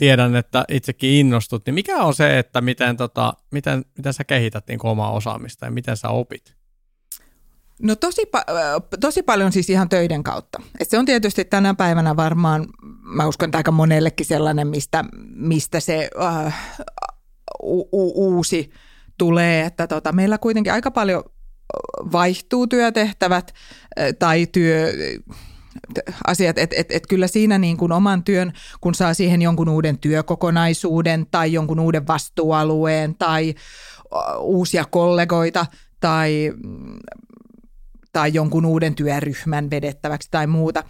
tiedän, 0.00 0.36
että 0.36 0.64
itsekin 0.68 1.10
innostut, 1.10 1.66
niin 1.66 1.74
mikä 1.74 1.96
on 1.96 2.14
se, 2.14 2.38
että 2.38 2.60
miten, 2.60 2.96
tota, 2.96 3.34
miten, 3.50 3.84
miten 3.96 4.12
sä 4.12 4.24
kehität 4.24 4.66
niin 4.68 4.80
omaa 4.82 5.10
osaamista 5.10 5.66
ja 5.66 5.70
miten 5.70 5.96
sä 5.96 6.08
opit? 6.08 6.54
No 7.82 7.96
tosi, 7.96 8.22
tosi 9.00 9.22
paljon 9.22 9.52
siis 9.52 9.70
ihan 9.70 9.88
töiden 9.88 10.22
kautta. 10.22 10.62
Et 10.80 10.90
se 10.90 10.98
on 10.98 11.06
tietysti 11.06 11.44
tänä 11.44 11.74
päivänä 11.74 12.16
varmaan, 12.16 12.66
mä 13.02 13.26
uskon, 13.26 13.48
että 13.48 13.58
aika 13.58 13.70
monellekin 13.70 14.26
sellainen, 14.26 14.68
mistä, 14.68 15.04
mistä 15.34 15.80
se 15.80 16.10
uh, 16.46 16.52
u, 17.62 17.80
u, 17.80 18.28
uusi 18.28 18.70
tulee, 19.18 19.64
että 19.64 19.86
tota, 19.86 20.12
meillä 20.12 20.38
kuitenkin 20.38 20.72
aika 20.72 20.90
paljon 20.90 21.24
vaihtuu 22.12 22.66
työtehtävät 22.66 23.54
tai 24.18 24.46
työ, 24.46 24.92
asiat, 26.26 26.58
että 26.58 26.76
et, 26.78 26.86
et 26.90 27.06
kyllä 27.06 27.26
siinä 27.26 27.58
niin 27.58 27.76
kuin 27.76 27.92
oman 27.92 28.24
työn, 28.24 28.52
kun 28.80 28.94
saa 28.94 29.14
siihen 29.14 29.42
jonkun 29.42 29.68
uuden 29.68 29.98
työkokonaisuuden 29.98 31.26
tai 31.30 31.52
jonkun 31.52 31.80
uuden 31.80 32.06
vastuualueen 32.06 33.14
tai 33.14 33.54
uusia 34.38 34.84
kollegoita 34.84 35.66
tai 36.00 36.52
tai 38.12 38.34
jonkun 38.34 38.66
uuden 38.66 38.94
työryhmän 38.94 39.70
vedettäväksi 39.70 40.28
tai 40.30 40.46
muuta, 40.46 40.84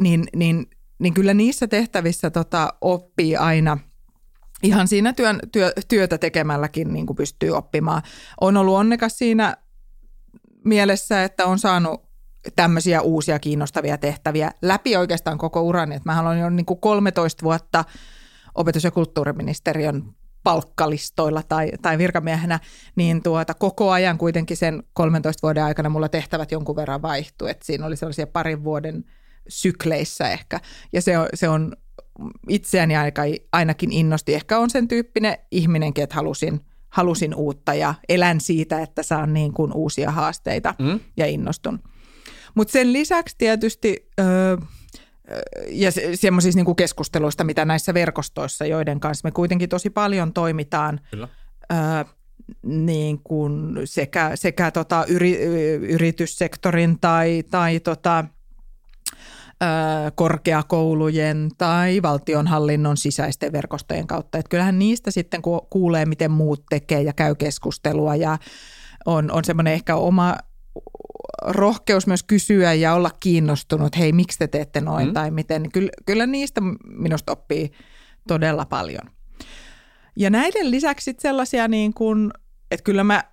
niin, 0.00 0.24
niin, 0.36 0.66
niin 0.98 1.14
kyllä 1.14 1.34
niissä 1.34 1.66
tehtävissä 1.66 2.30
tota, 2.30 2.74
oppii 2.80 3.36
aina 3.36 3.78
ihan 4.62 4.88
siinä 4.88 5.12
työn, 5.12 5.38
työ, 5.52 5.72
työtä 5.88 6.18
tekemälläkin 6.18 6.92
niin 6.92 7.06
kuin 7.06 7.16
pystyy 7.16 7.50
oppimaan. 7.50 8.02
On 8.40 8.56
ollut 8.56 8.74
onnekas 8.74 9.18
siinä 9.18 9.56
mielessä, 10.64 11.24
että 11.24 11.46
on 11.46 11.58
saanut 11.58 12.05
tämmöisiä 12.56 13.00
uusia 13.00 13.38
kiinnostavia 13.38 13.98
tehtäviä 13.98 14.50
läpi 14.62 14.96
oikeastaan 14.96 15.38
koko 15.38 15.62
urani. 15.62 15.94
Että 15.94 16.12
mä 16.12 16.20
olen 16.20 16.40
jo 16.40 16.50
niin 16.50 16.66
kuin 16.66 16.80
13 16.80 17.42
vuotta 17.42 17.84
opetus- 18.54 18.84
ja 18.84 18.90
kulttuuriministeriön 18.90 20.02
palkkalistoilla 20.42 21.42
tai, 21.42 21.72
tai 21.82 21.98
virkamiehenä, 21.98 22.60
niin 22.96 23.22
tuota, 23.22 23.54
koko 23.54 23.90
ajan 23.90 24.18
kuitenkin 24.18 24.56
sen 24.56 24.82
13 24.92 25.42
vuoden 25.42 25.64
aikana 25.64 25.88
mulla 25.88 26.08
tehtävät 26.08 26.52
jonkun 26.52 26.76
verran 26.76 27.02
vaihtui. 27.02 27.50
että 27.50 27.66
siinä 27.66 27.86
oli 27.86 27.96
sellaisia 27.96 28.26
parin 28.26 28.64
vuoden 28.64 29.04
sykleissä 29.48 30.28
ehkä. 30.28 30.60
Ja 30.92 31.02
se 31.02 31.18
on, 31.18 31.26
se 31.34 31.48
on 31.48 31.76
itseäni 32.48 32.96
aika, 32.96 33.22
ainakin 33.52 33.92
innosti. 33.92 34.34
Ehkä 34.34 34.58
on 34.58 34.70
sen 34.70 34.88
tyyppinen 34.88 35.38
ihminenkin, 35.50 36.04
että 36.04 36.16
halusin, 36.16 36.60
halusin 36.88 37.34
uutta 37.34 37.74
ja 37.74 37.94
elän 38.08 38.40
siitä, 38.40 38.82
että 38.82 39.02
saan 39.02 39.32
niin 39.32 39.52
kuin 39.52 39.72
uusia 39.72 40.10
haasteita 40.10 40.74
mm. 40.78 41.00
ja 41.16 41.26
innostun. 41.26 41.80
Mutta 42.56 42.72
sen 42.72 42.92
lisäksi 42.92 43.34
tietysti... 43.38 44.08
Öö, 44.20 44.56
ja 45.68 45.90
se, 45.90 46.16
semmoisista 46.16 46.62
niin 46.62 46.76
keskusteluista, 46.76 47.44
mitä 47.44 47.64
näissä 47.64 47.94
verkostoissa, 47.94 48.66
joiden 48.66 49.00
kanssa 49.00 49.28
me 49.28 49.30
kuitenkin 49.30 49.68
tosi 49.68 49.90
paljon 49.90 50.32
toimitaan, 50.32 51.00
Kyllä. 51.10 51.28
Ää, 51.70 52.04
niin 52.62 53.20
kuin 53.24 53.76
sekä, 53.84 54.30
sekä 54.34 54.70
tota 54.70 55.04
yri, 55.08 55.36
yrityssektorin 55.88 57.00
tai, 57.00 57.42
tai 57.50 57.80
tota, 57.80 58.24
ää, 59.60 60.10
korkeakoulujen 60.10 61.48
tai 61.58 62.02
valtionhallinnon 62.02 62.96
sisäisten 62.96 63.52
verkostojen 63.52 64.06
kautta. 64.06 64.38
Et 64.38 64.48
kyllähän 64.48 64.78
niistä 64.78 65.10
sitten 65.10 65.42
kuulee, 65.70 66.06
miten 66.06 66.30
muut 66.30 66.64
tekee 66.70 67.02
ja 67.02 67.12
käy 67.12 67.34
keskustelua 67.34 68.16
ja 68.16 68.38
on, 69.06 69.30
on 69.30 69.44
semmoinen 69.44 69.72
ehkä 69.72 69.96
oma 69.96 70.36
rohkeus 71.42 72.06
myös 72.06 72.22
kysyä 72.22 72.72
ja 72.72 72.94
olla 72.94 73.10
kiinnostunut, 73.20 73.98
hei 73.98 74.12
miksi 74.12 74.38
te 74.38 74.46
teette 74.48 74.80
noin 74.80 75.06
mm. 75.06 75.14
tai 75.14 75.30
miten, 75.30 75.72
kyllä, 75.72 75.90
kyllä 76.06 76.26
niistä 76.26 76.60
minusta 76.84 77.32
oppii 77.32 77.72
todella 78.28 78.64
paljon. 78.64 79.10
Ja 80.16 80.30
näiden 80.30 80.70
lisäksi 80.70 81.14
sellaisia 81.18 81.68
niin 81.68 81.94
kuin, 81.94 82.30
että 82.70 82.84
kyllä 82.84 83.04
mä 83.04 83.24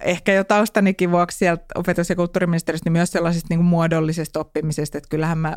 ehkä 0.00 0.32
jo 0.32 0.44
taustanikin 0.44 1.10
vuoksi 1.10 1.38
sieltä 1.38 1.64
opetus- 1.74 2.10
ja 2.10 2.16
kulttuuriministeriöstä 2.16 2.86
niin 2.86 2.92
myös 2.92 3.12
sellaisesta 3.12 3.46
niin 3.50 3.58
kuin 3.58 3.66
muodollisesta 3.66 4.40
oppimisesta, 4.40 4.98
että 4.98 5.08
kyllähän 5.10 5.38
mä 5.38 5.56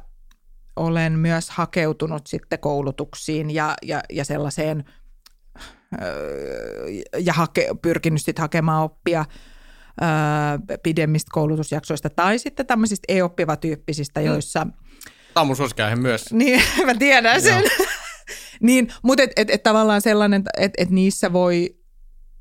olen 0.75 1.19
myös 1.19 1.49
hakeutunut 1.49 2.27
sitten 2.27 2.60
koulutuksiin 2.60 3.51
ja, 3.51 3.73
ja, 3.81 4.01
ja 4.13 4.25
sellaiseen 4.25 4.84
ja 7.17 7.34
hake, 7.34 7.69
pyrkinyt 7.81 8.21
sitten 8.21 8.41
hakemaan 8.41 8.84
oppia– 8.84 9.25
pidemmistä 10.84 11.29
koulutusjaksoista 11.34 12.10
tai 12.10 12.39
sitten 12.39 12.65
tämmöisistä 12.65 13.05
e-oppiva-tyyppisistä, 13.08 14.19
mm. 14.19 14.25
joissa... 14.25 14.67
Tämä 15.34 15.41
on 15.41 15.47
mun 15.47 15.99
myös. 15.99 16.25
Niin, 16.34 16.62
mä 16.86 16.95
tiedän 16.95 17.41
sen. 17.41 17.63
niin, 18.62 18.93
mutta 19.03 19.23
et, 19.23 19.31
et, 19.36 19.49
et 19.49 19.63
tavallaan 19.63 20.01
sellainen, 20.01 20.43
että 20.55 20.73
et, 20.77 20.89
niissä 20.89 21.34
voi 21.34 21.75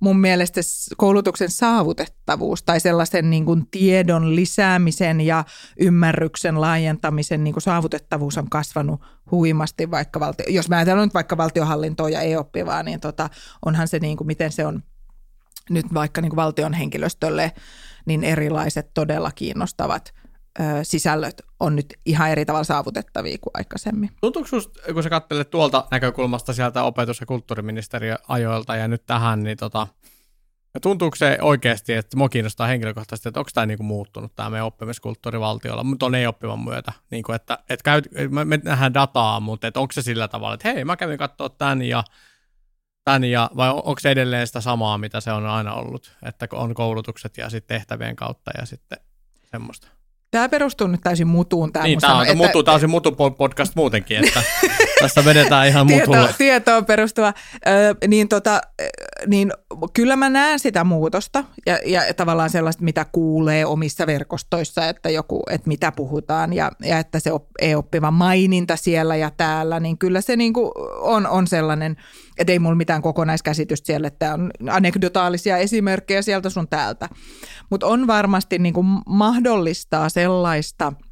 mun 0.00 0.20
mielestä 0.20 0.60
koulutuksen 0.96 1.50
saavutettavuus 1.50 2.62
tai 2.62 2.80
sellaisen 2.80 3.30
niin 3.30 3.44
kuin 3.44 3.66
tiedon 3.70 4.36
lisäämisen 4.36 5.20
ja 5.20 5.44
ymmärryksen 5.80 6.60
laajentamisen 6.60 7.44
niin 7.44 7.54
kuin 7.54 7.62
saavutettavuus 7.62 8.38
on 8.38 8.50
kasvanut 8.50 9.00
huimasti, 9.30 9.90
vaikka 9.90 10.20
valtio, 10.20 10.46
jos 10.48 10.68
mä 10.68 10.76
ajattelen 10.76 11.04
nyt 11.04 11.14
vaikka 11.14 11.36
valtiohallintoa 11.36 12.10
ja 12.10 12.20
ei-oppivaa, 12.20 12.82
niin 12.82 13.00
tota, 13.00 13.30
onhan 13.66 13.88
se 13.88 13.98
niin 13.98 14.16
kuin, 14.16 14.26
miten 14.26 14.52
se 14.52 14.66
on 14.66 14.82
nyt 15.70 15.86
vaikka 15.94 16.20
niin 16.20 16.30
kuin 16.30 16.36
valtion 16.36 16.72
henkilöstölle, 16.72 17.52
niin 18.06 18.24
erilaiset 18.24 18.90
todella 18.94 19.30
kiinnostavat– 19.30 20.14
sisällöt 20.82 21.42
on 21.60 21.76
nyt 21.76 21.94
ihan 22.06 22.30
eri 22.30 22.44
tavalla 22.44 22.64
saavutettavia 22.64 23.38
kuin 23.40 23.50
aikaisemmin. 23.54 24.10
Tuntuuko 24.20 24.48
sinusta, 24.48 24.92
kun 24.92 25.02
sä 25.02 25.10
katselet 25.10 25.50
tuolta 25.50 25.86
näkökulmasta 25.90 26.52
sieltä 26.52 26.82
opetus- 26.82 27.20
ja 27.20 27.26
kulttuuriministeriön 27.26 28.18
ajoilta 28.28 28.76
ja 28.76 28.88
nyt 28.88 29.06
tähän, 29.06 29.42
niin 29.42 29.56
tota, 29.56 29.86
tuntuuko 30.82 31.16
se 31.16 31.38
oikeasti, 31.40 31.92
että 31.92 32.16
mua 32.16 32.28
kiinnostaa 32.28 32.66
henkilökohtaisesti, 32.66 33.28
että 33.28 33.40
onko 33.40 33.50
tämä 33.54 33.66
niinku 33.66 33.84
muuttunut 33.84 34.34
tämä 34.34 34.50
meidän 34.50 34.66
oppimiskulttuuri 34.66 35.40
valtiolla, 35.40 35.84
mutta 35.84 36.06
on 36.06 36.14
ei-oppivan 36.14 36.64
myötä, 36.64 36.92
niinku, 37.10 37.32
että, 37.32 37.58
että 37.70 37.84
käyt, 37.84 38.08
me 38.30 38.60
nähdään 38.64 38.94
dataa, 38.94 39.40
mutta 39.40 39.66
onko 39.74 39.92
se 39.92 40.02
sillä 40.02 40.28
tavalla, 40.28 40.54
että 40.54 40.72
hei, 40.72 40.84
mä 40.84 40.96
kävin 40.96 41.18
katsoa 41.18 41.48
tämän 41.48 41.82
ja 41.82 42.04
tämän 43.04 43.24
ja, 43.24 43.50
vai 43.56 43.70
onko 43.70 43.96
se 44.00 44.10
edelleen 44.10 44.46
sitä 44.46 44.60
samaa, 44.60 44.98
mitä 44.98 45.20
se 45.20 45.32
on 45.32 45.46
aina 45.46 45.74
ollut, 45.74 46.16
että 46.22 46.48
on 46.52 46.74
koulutukset 46.74 47.38
ja 47.38 47.50
sitten 47.50 47.76
tehtävien 47.76 48.16
kautta 48.16 48.50
ja 48.58 48.66
sitten 48.66 48.98
semmoista? 49.44 49.88
Tämä 50.34 50.48
perustuu 50.48 50.86
nyt 50.86 51.00
täysin 51.00 51.26
mutuun. 51.26 51.72
Tämä 51.72 51.84
niin, 51.84 52.00
tämä 52.00 52.14
on, 52.14 52.22
että, 52.22 52.34
mutu, 52.34 52.62
tämä 52.62 52.74
on 52.74 52.80
se 52.80 52.86
mutu 52.86 53.12
podcast 53.12 53.76
muutenkin, 53.76 54.24
että 54.24 54.42
tässä 55.00 55.24
vedetään 55.24 55.68
ihan 55.68 55.86
mutulla. 55.86 56.18
Tieto, 56.18 56.34
tietoon 56.38 56.84
perustuva. 56.84 57.34
Ö, 57.66 58.08
niin, 58.08 58.28
tota, 58.28 58.60
niin 59.26 59.52
kyllä 59.92 60.16
mä 60.16 60.30
näen 60.30 60.58
sitä 60.58 60.84
muutosta 60.84 61.44
ja, 61.66 61.78
ja 61.86 62.14
tavallaan 62.14 62.50
sellaista, 62.50 62.84
mitä 62.84 63.06
kuulee 63.12 63.66
omissa 63.66 64.06
verkostoissa, 64.06 64.88
että, 64.88 65.10
joku, 65.10 65.42
että 65.50 65.68
mitä 65.68 65.92
puhutaan 65.92 66.52
ja, 66.52 66.70
ja 66.84 66.98
että 66.98 67.20
se 67.20 67.30
e-oppiva 67.60 68.10
maininta 68.10 68.76
siellä 68.76 69.16
ja 69.16 69.30
täällä, 69.30 69.80
niin 69.80 69.98
kyllä 69.98 70.20
se 70.20 70.36
niin 70.36 70.52
kuin 70.52 70.70
on, 71.00 71.26
on 71.26 71.46
sellainen, 71.46 71.96
että 72.38 72.52
ei 72.52 72.58
mulla 72.58 72.74
mitään 72.74 73.02
kokonaiskäsitystä 73.02 73.86
siellä, 73.86 74.08
että 74.08 74.34
on 74.34 74.50
anekdotaalisia 74.70 75.56
esimerkkejä 75.56 76.22
sieltä 76.22 76.50
sun 76.50 76.68
täältä. 76.68 77.08
Mutta 77.70 77.86
on 77.86 78.06
varmasti 78.06 78.58
niin 78.58 78.74
kuin 78.74 78.86
mahdollistaa 79.06 80.08
sellaista– 80.08 80.92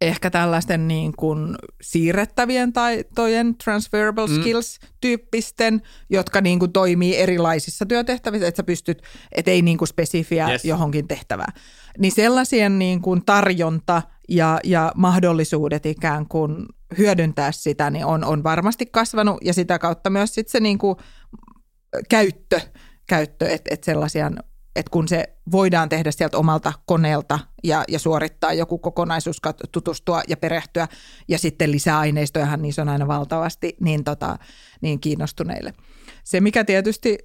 ehkä 0.00 0.30
tällaisten 0.30 0.88
niin 0.88 1.12
kuin 1.16 1.54
siirrettävien 1.82 2.72
taitojen, 2.72 3.54
transferable 3.64 4.26
mm. 4.26 4.34
skills-tyyppisten, 4.34 5.82
jotka 6.10 6.40
niin 6.40 6.58
kuin 6.58 6.72
toimii 6.72 7.16
erilaisissa 7.16 7.86
työtehtävissä, 7.86 8.48
että 8.48 8.56
sä 8.56 8.62
pystyt, 8.62 9.02
et 9.32 9.48
ei 9.48 9.62
niin 9.62 9.78
kuin 9.78 9.88
spesifiä 9.88 10.50
yes. 10.50 10.64
johonkin 10.64 11.08
tehtävään. 11.08 11.52
Niin 11.98 12.12
sellaisien 12.12 12.78
niin 12.78 13.00
kuin 13.00 13.24
tarjonta 13.24 14.02
ja, 14.28 14.60
ja 14.64 14.92
mahdollisuudet 14.96 15.86
ikään 15.86 16.28
kuin 16.28 16.66
hyödyntää 16.98 17.52
sitä, 17.52 17.90
niin 17.90 18.04
on, 18.04 18.24
on 18.24 18.42
varmasti 18.44 18.86
kasvanut. 18.86 19.38
Ja 19.44 19.54
sitä 19.54 19.78
kautta 19.78 20.10
myös 20.10 20.34
sit 20.34 20.48
se 20.48 20.60
niin 20.60 20.78
kuin 20.78 20.96
käyttö, 22.08 22.60
käyttö 23.06 23.48
että 23.48 23.74
et 23.74 23.84
sellaisia 23.84 24.30
että 24.76 24.90
kun 24.90 25.08
se 25.08 25.36
voidaan 25.52 25.88
tehdä 25.88 26.10
sieltä 26.10 26.38
omalta 26.38 26.72
koneelta 26.86 27.38
ja, 27.64 27.84
ja 27.88 27.98
suorittaa 27.98 28.52
joku 28.52 28.78
kokonaisuus, 28.78 29.40
tutustua 29.72 30.22
ja 30.28 30.36
perehtyä, 30.36 30.88
ja 31.28 31.38
sitten 31.38 31.72
lisäaineistojahan 31.72 32.62
niissä 32.62 32.82
on 32.82 32.88
aina 32.88 33.08
valtavasti, 33.08 33.76
niin, 33.80 34.04
tota, 34.04 34.38
niin 34.80 35.00
kiinnostuneille. 35.00 35.74
Se, 36.24 36.40
mikä 36.40 36.64
tietysti 36.64 37.18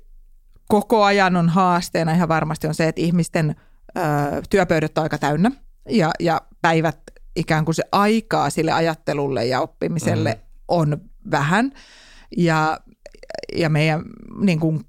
koko 0.67 1.03
ajan 1.03 1.35
on 1.35 1.49
haasteena 1.49 2.11
ihan 2.11 2.29
varmasti 2.29 2.67
on 2.67 2.73
se, 2.73 2.87
että 2.87 3.01
ihmisten 3.01 3.55
ö, 3.97 4.01
työpöydät 4.49 4.97
on 4.97 5.03
aika 5.03 5.17
täynnä 5.17 5.51
ja, 5.89 6.11
ja 6.19 6.41
päivät 6.61 6.99
ikään 7.35 7.65
kuin 7.65 7.75
se 7.75 7.83
aikaa 7.91 8.49
sille 8.49 8.71
ajattelulle 8.71 9.45
ja 9.45 9.61
oppimiselle 9.61 10.33
mm. 10.33 10.39
on 10.67 10.97
vähän. 11.31 11.71
Ja, 12.37 12.79
ja 13.57 13.69
meidän 13.69 14.03
niin 14.39 14.59
kuin, 14.59 14.85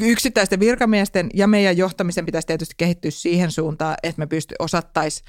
yksittäisten 0.00 0.60
virkamiesten 0.60 1.30
ja 1.34 1.46
meidän 1.46 1.76
johtamisen 1.76 2.26
pitäisi 2.26 2.46
tietysti 2.46 2.74
kehittyä 2.76 3.10
siihen 3.10 3.50
suuntaan, 3.50 3.94
että 4.02 4.20
me 4.20 4.26
pysty 4.26 4.54
osattaisiin 4.58 5.28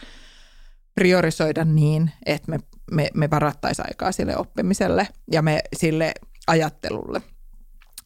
priorisoida 0.96 1.66
niin, 1.66 2.12
että 2.26 2.52
me, 2.52 2.60
me, 2.92 3.10
me 3.14 3.30
varattaisiin 3.30 3.86
aikaa 3.88 4.12
sille 4.12 4.38
oppimiselle 4.38 5.08
ja 5.32 5.42
me 5.42 5.60
sille 5.76 6.14
ajattelulle. 6.48 7.22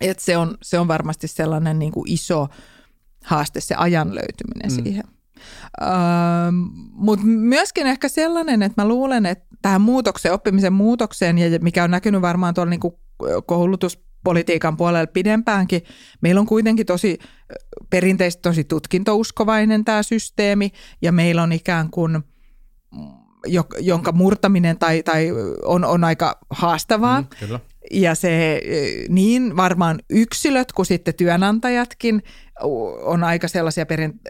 Et 0.01 0.19
se, 0.19 0.37
on, 0.37 0.57
se 0.61 0.79
on 0.79 0.87
varmasti 0.87 1.27
sellainen 1.27 1.79
niin 1.79 1.91
kuin 1.91 2.11
iso 2.11 2.47
haaste, 3.23 3.61
se 3.61 3.75
ajan 3.75 4.15
löytyminen 4.15 4.71
mm. 4.71 4.83
siihen. 4.83 5.03
Öö, 5.81 5.87
Mutta 6.91 7.25
myöskin 7.25 7.87
ehkä 7.87 8.09
sellainen, 8.09 8.63
että 8.63 8.81
mä 8.81 8.87
luulen, 8.87 9.25
että 9.25 9.47
tähän 9.61 9.81
muutokseen, 9.81 10.33
oppimisen 10.33 10.73
muutokseen, 10.73 11.37
ja 11.37 11.59
mikä 11.61 11.83
on 11.83 11.91
näkynyt 11.91 12.21
varmaan 12.21 12.53
tuolla 12.53 12.69
niin 12.69 12.79
kuin 12.79 12.93
koulutus 13.45 14.07
politiikan 14.23 14.77
puolella 14.77 15.07
pidempäänkin. 15.07 15.81
Meillä 16.21 16.41
on 16.41 16.47
kuitenkin 16.47 16.85
tosi 16.85 17.17
perinteisesti 17.89 18.41
tosi 18.41 18.63
tutkintouskovainen 18.63 19.85
tämä 19.85 20.03
systeemi 20.03 20.71
ja 21.01 21.11
meillä 21.11 21.43
on 21.43 21.51
ikään 21.51 21.89
kuin 21.89 22.23
jonka 23.79 24.11
murtaminen 24.11 24.79
tai, 24.79 25.03
tai 25.03 25.27
on, 25.65 25.85
on 25.85 26.03
aika 26.03 26.39
haastavaa. 26.49 27.21
Mm, 27.21 27.27
kyllä. 27.39 27.59
Ja 27.91 28.15
se 28.15 28.61
niin 29.09 29.57
varmaan 29.57 29.99
yksilöt 30.09 30.71
kuin 30.71 30.85
sitten 30.85 31.15
työnantajatkin 31.15 32.23
on 33.01 33.23
aika 33.23 33.47
sellaisia, 33.47 33.85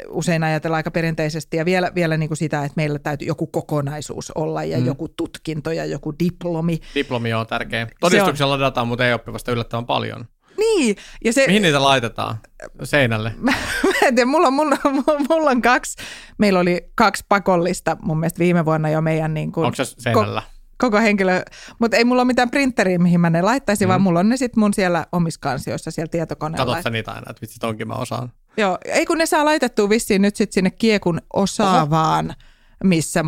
usein 0.10 0.44
ajatellaan 0.44 0.78
aika 0.78 0.92
perinteisesti 0.92 1.58
ja 1.58 1.66
vielä, 1.66 1.92
vielä 1.96 2.18
niin 2.18 2.30
kuin 2.30 2.38
sitä, 2.38 2.66
että 2.66 2.74
meillä 2.76 3.00
täytyy 3.00 3.28
joku 3.28 3.48
kokonaisuus 3.48 4.32
olla 4.32 4.64
ja 4.64 4.80
mm. 4.80 4.86
joku 4.86 5.08
tutkinto 5.08 5.72
ja 5.72 5.86
joku 5.86 6.14
diplomi. 6.20 6.80
Diplomi 6.96 7.34
on 7.34 7.48
tärkeä. 7.48 7.88
Todistuksella 8.00 8.54
on, 8.54 8.60
dataa, 8.60 8.86
mutta 8.86 9.08
ei 9.08 9.14
oppivasta 9.14 9.52
yllättävän 9.52 9.86
paljon. 9.86 10.26
Niin. 10.58 10.96
Ja 11.26 11.34
se, 11.34 11.48
Mihin 11.48 11.62
niitä 11.62 11.84
laitetaan? 11.84 12.38
Seinälle? 12.84 13.34
mä, 13.38 13.52
mä 13.84 14.08
en 14.08 14.16
tiedä, 14.16 14.26
mulla, 14.26 14.52
mulla, 14.52 14.78
mulla, 14.84 15.20
mulla 15.30 15.52
on 15.52 15.62
kaksi, 15.62 15.98
meillä 16.38 16.60
oli 16.60 16.92
kaksi 16.96 17.26
pakollista 17.30 17.98
mun 18.02 18.20
mielestä 18.20 18.40
viime 18.40 18.66
vuonna 18.66 18.90
jo 18.90 19.02
meidän 19.02 19.34
niin 19.34 19.52
kuin, 19.52 19.66
Onko 19.66 19.76
se 19.76 19.86
seinällä? 19.86 20.44
Ko- 20.46 20.57
koko 20.78 20.98
henkilö, 20.98 21.42
mutta 21.80 21.98
ei 21.98 22.06
mulla 22.06 22.22
ole 22.22 22.28
mitään 22.28 22.50
printeriä, 22.50 23.00
mihin 23.00 23.20
mä 23.20 23.30
ne 23.30 23.42
laittaisin, 23.42 23.88
mm. 23.88 23.90
vaan 23.90 24.02
mulla 24.02 24.20
on 24.20 24.30
ne 24.30 24.38
sitten 24.38 24.60
mun 24.60 24.74
siellä 24.74 25.06
omissa 25.12 25.40
kansioissa 25.40 25.92
siellä 25.92 26.10
tietokoneella. 26.10 26.66
Katsotko 26.66 26.90
niitä 26.90 27.12
aina, 27.12 27.26
että 27.30 27.42
vitsi 27.42 27.60
tonkin 27.60 27.88
mä 27.88 27.94
osaan? 27.94 28.32
Joo, 28.58 28.78
ei 28.86 29.06
kun 29.06 29.18
ne 29.18 29.26
saa 29.26 29.46
laitettua 29.46 29.90
vissiin 29.90 30.22
nyt 30.22 30.36
sitten 30.36 30.54
sinne 30.54 30.70
kiekun 30.70 31.22
osaavaan, 31.34 32.26
Oho. 32.26 32.36
missä 32.84 33.26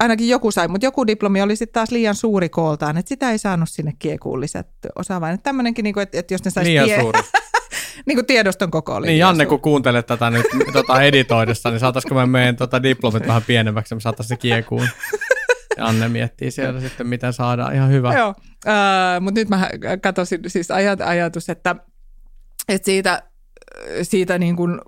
ainakin 0.00 0.28
joku 0.28 0.50
sai, 0.50 0.68
mutta 0.68 0.86
joku 0.86 1.06
diplomi 1.06 1.42
oli 1.42 1.56
sitten 1.56 1.72
taas 1.72 1.90
liian 1.90 2.14
suuri 2.14 2.48
kooltaan, 2.48 2.96
että 2.96 3.08
sitä 3.08 3.30
ei 3.30 3.38
saanut 3.38 3.68
sinne 3.68 3.92
kiekuun 3.98 4.40
lisätty 4.40 4.88
osaavaan. 4.96 5.34
Että 5.34 5.44
tämmöinenkin, 5.44 5.82
niin 5.82 5.98
että, 5.98 6.18
että 6.18 6.34
jos 6.34 6.44
ne 6.44 6.50
saisi 6.50 6.70
liian 6.70 6.86
tie- 6.86 7.00
suuri. 7.00 7.20
niin 8.06 8.16
kuin 8.16 8.26
tiedoston 8.26 8.70
koko 8.70 8.94
oli. 8.94 9.06
Niin 9.06 9.18
Janne, 9.18 9.46
kun 9.46 9.60
kuuntelet 9.60 10.06
tätä 10.06 10.30
nyt 10.30 10.46
tota 10.72 11.02
editoidessa, 11.02 11.70
niin 11.70 11.80
saataisiko 11.80 12.14
me 12.14 12.26
meidän 12.26 12.56
tota 12.56 12.82
diplomit 12.82 13.26
vähän 13.26 13.42
pienemmäksi, 13.46 13.94
me 13.94 14.00
saataisiin 14.00 14.28
se 14.28 14.40
kiekuun. 14.40 14.88
Anne 15.80 16.08
miettii 16.08 16.50
siellä 16.50 16.80
sitten, 16.80 17.06
miten 17.06 17.32
saadaan 17.32 17.74
ihan 17.74 17.90
hyvä. 17.90 18.14
Joo, 18.14 18.34
mutta 19.20 19.40
nyt 19.40 19.48
mä 19.48 19.70
katsoin 20.02 20.26
siis 20.46 20.70
ajat, 20.70 21.00
ajatus, 21.00 21.48
että, 21.48 21.76
että 22.68 22.86
siitä, 22.86 23.22
siitä 24.02 24.38
niin 24.38 24.56
kuin, 24.56 24.80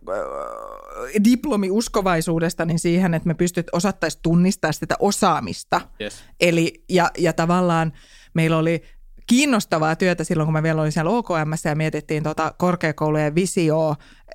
diplomiuskovaisuudesta 1.25 2.65
niin 2.65 2.79
siihen, 2.79 3.15
että 3.15 3.27
me 3.27 3.35
pystyt 3.35 3.67
osattaisiin 3.73 4.23
tunnistaa 4.23 4.73
sitä 4.73 4.95
osaamista. 4.99 5.81
Yes. 6.01 6.25
Eli, 6.41 6.85
ja, 6.89 7.11
ja 7.19 7.33
tavallaan 7.33 7.93
meillä 8.35 8.59
oli 8.59 8.83
kiinnostavaa 9.27 9.97
työtä 9.97 10.25
silloin, 10.25 10.47
kun 10.47 10.53
mä 10.53 10.63
vielä 10.63 10.81
olin 10.81 10.93
siellä 10.93 11.11
OKM 11.11 11.53
ja 11.65 11.75
mietittiin 11.75 12.23
tuota 12.23 12.55
korkeakoulujen 12.59 13.35
visio 13.35 13.95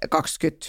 20 0.10 0.66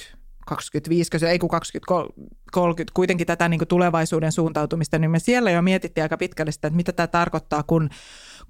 25, 0.50 1.10
ei 1.28 1.38
kun 1.38 1.48
2030, 1.48 2.92
kuitenkin 2.94 3.26
tätä 3.26 3.48
niin 3.48 3.58
kuin 3.58 3.68
tulevaisuuden 3.68 4.32
suuntautumista, 4.32 4.98
niin 4.98 5.10
me 5.10 5.18
siellä 5.18 5.50
jo 5.50 5.62
mietittiin 5.62 6.02
aika 6.02 6.16
pitkälle 6.16 6.52
sitä, 6.52 6.68
että 6.68 6.76
mitä 6.76 6.92
tämä 6.92 7.06
tarkoittaa, 7.06 7.62
kun, 7.62 7.88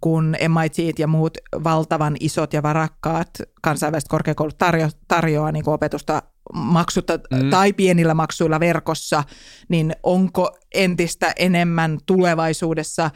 kun 0.01 0.37
MIT 0.49 0.99
ja 0.99 1.07
muut 1.07 1.39
valtavan 1.65 2.17
isot 2.21 2.53
ja 2.53 2.63
varakkaat 2.63 3.31
kansainväliset 3.63 4.09
korkeakoulut 4.09 4.59
tarjo, 4.59 4.89
tarjoaa 5.09 5.53
niin 5.53 5.65
kuin 5.65 5.75
opetusta 5.75 6.23
maksutta 6.55 7.13
mm. 7.17 7.51
tai 7.51 7.73
pienillä 7.73 8.15
maksuilla 8.15 8.61
verkossa, 8.61 9.25
niin 9.69 9.93
onko 10.03 10.59
entistä 10.75 11.33
enemmän 11.39 11.99
tulevaisuudessa 12.07 13.11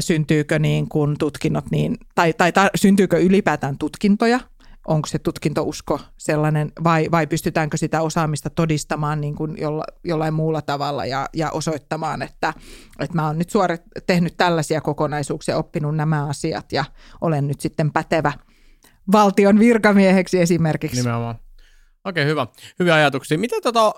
syntyykö 0.00 0.58
niin 0.58 0.88
kuin 0.88 1.16
tutkinnot 1.18 1.64
niin, 1.70 1.96
tai, 2.14 2.32
tai 2.32 2.52
ta, 2.52 2.70
syntyykö 2.74 3.18
ylipäätään 3.18 3.78
tutkintoja 3.78 4.40
onko 4.88 5.06
se 5.06 5.18
tutkintousko 5.18 6.00
sellainen 6.18 6.72
vai, 6.84 7.08
vai 7.10 7.26
pystytäänkö 7.26 7.76
sitä 7.76 8.02
osaamista 8.02 8.50
todistamaan 8.50 9.20
niin 9.20 9.34
kuin 9.34 9.56
jolla, 9.58 9.84
jollain 10.04 10.34
muulla 10.34 10.62
tavalla 10.62 11.06
ja, 11.06 11.28
ja 11.34 11.50
osoittamaan, 11.50 12.22
että, 12.22 12.54
että 12.98 13.16
mä 13.16 13.26
oon 13.26 13.38
nyt 13.38 13.50
suorit, 13.50 13.82
tehnyt 14.06 14.36
tällaisia 14.36 14.80
kokonaisuuksia, 14.80 15.56
oppinut 15.56 15.96
nämä 15.96 16.26
asiat 16.26 16.72
ja 16.72 16.84
olen 17.20 17.46
nyt 17.46 17.60
sitten 17.60 17.92
pätevä 17.92 18.32
valtion 19.12 19.58
virkamieheksi 19.58 20.40
esimerkiksi. 20.40 20.96
Nimenomaan. 20.96 21.38
Okei, 22.04 22.26
hyvä. 22.26 22.46
Hyviä 22.78 22.94
ajatuksia. 22.94 23.38
Miten 23.38 23.62
tota, 23.62 23.86
ö, 23.86 23.92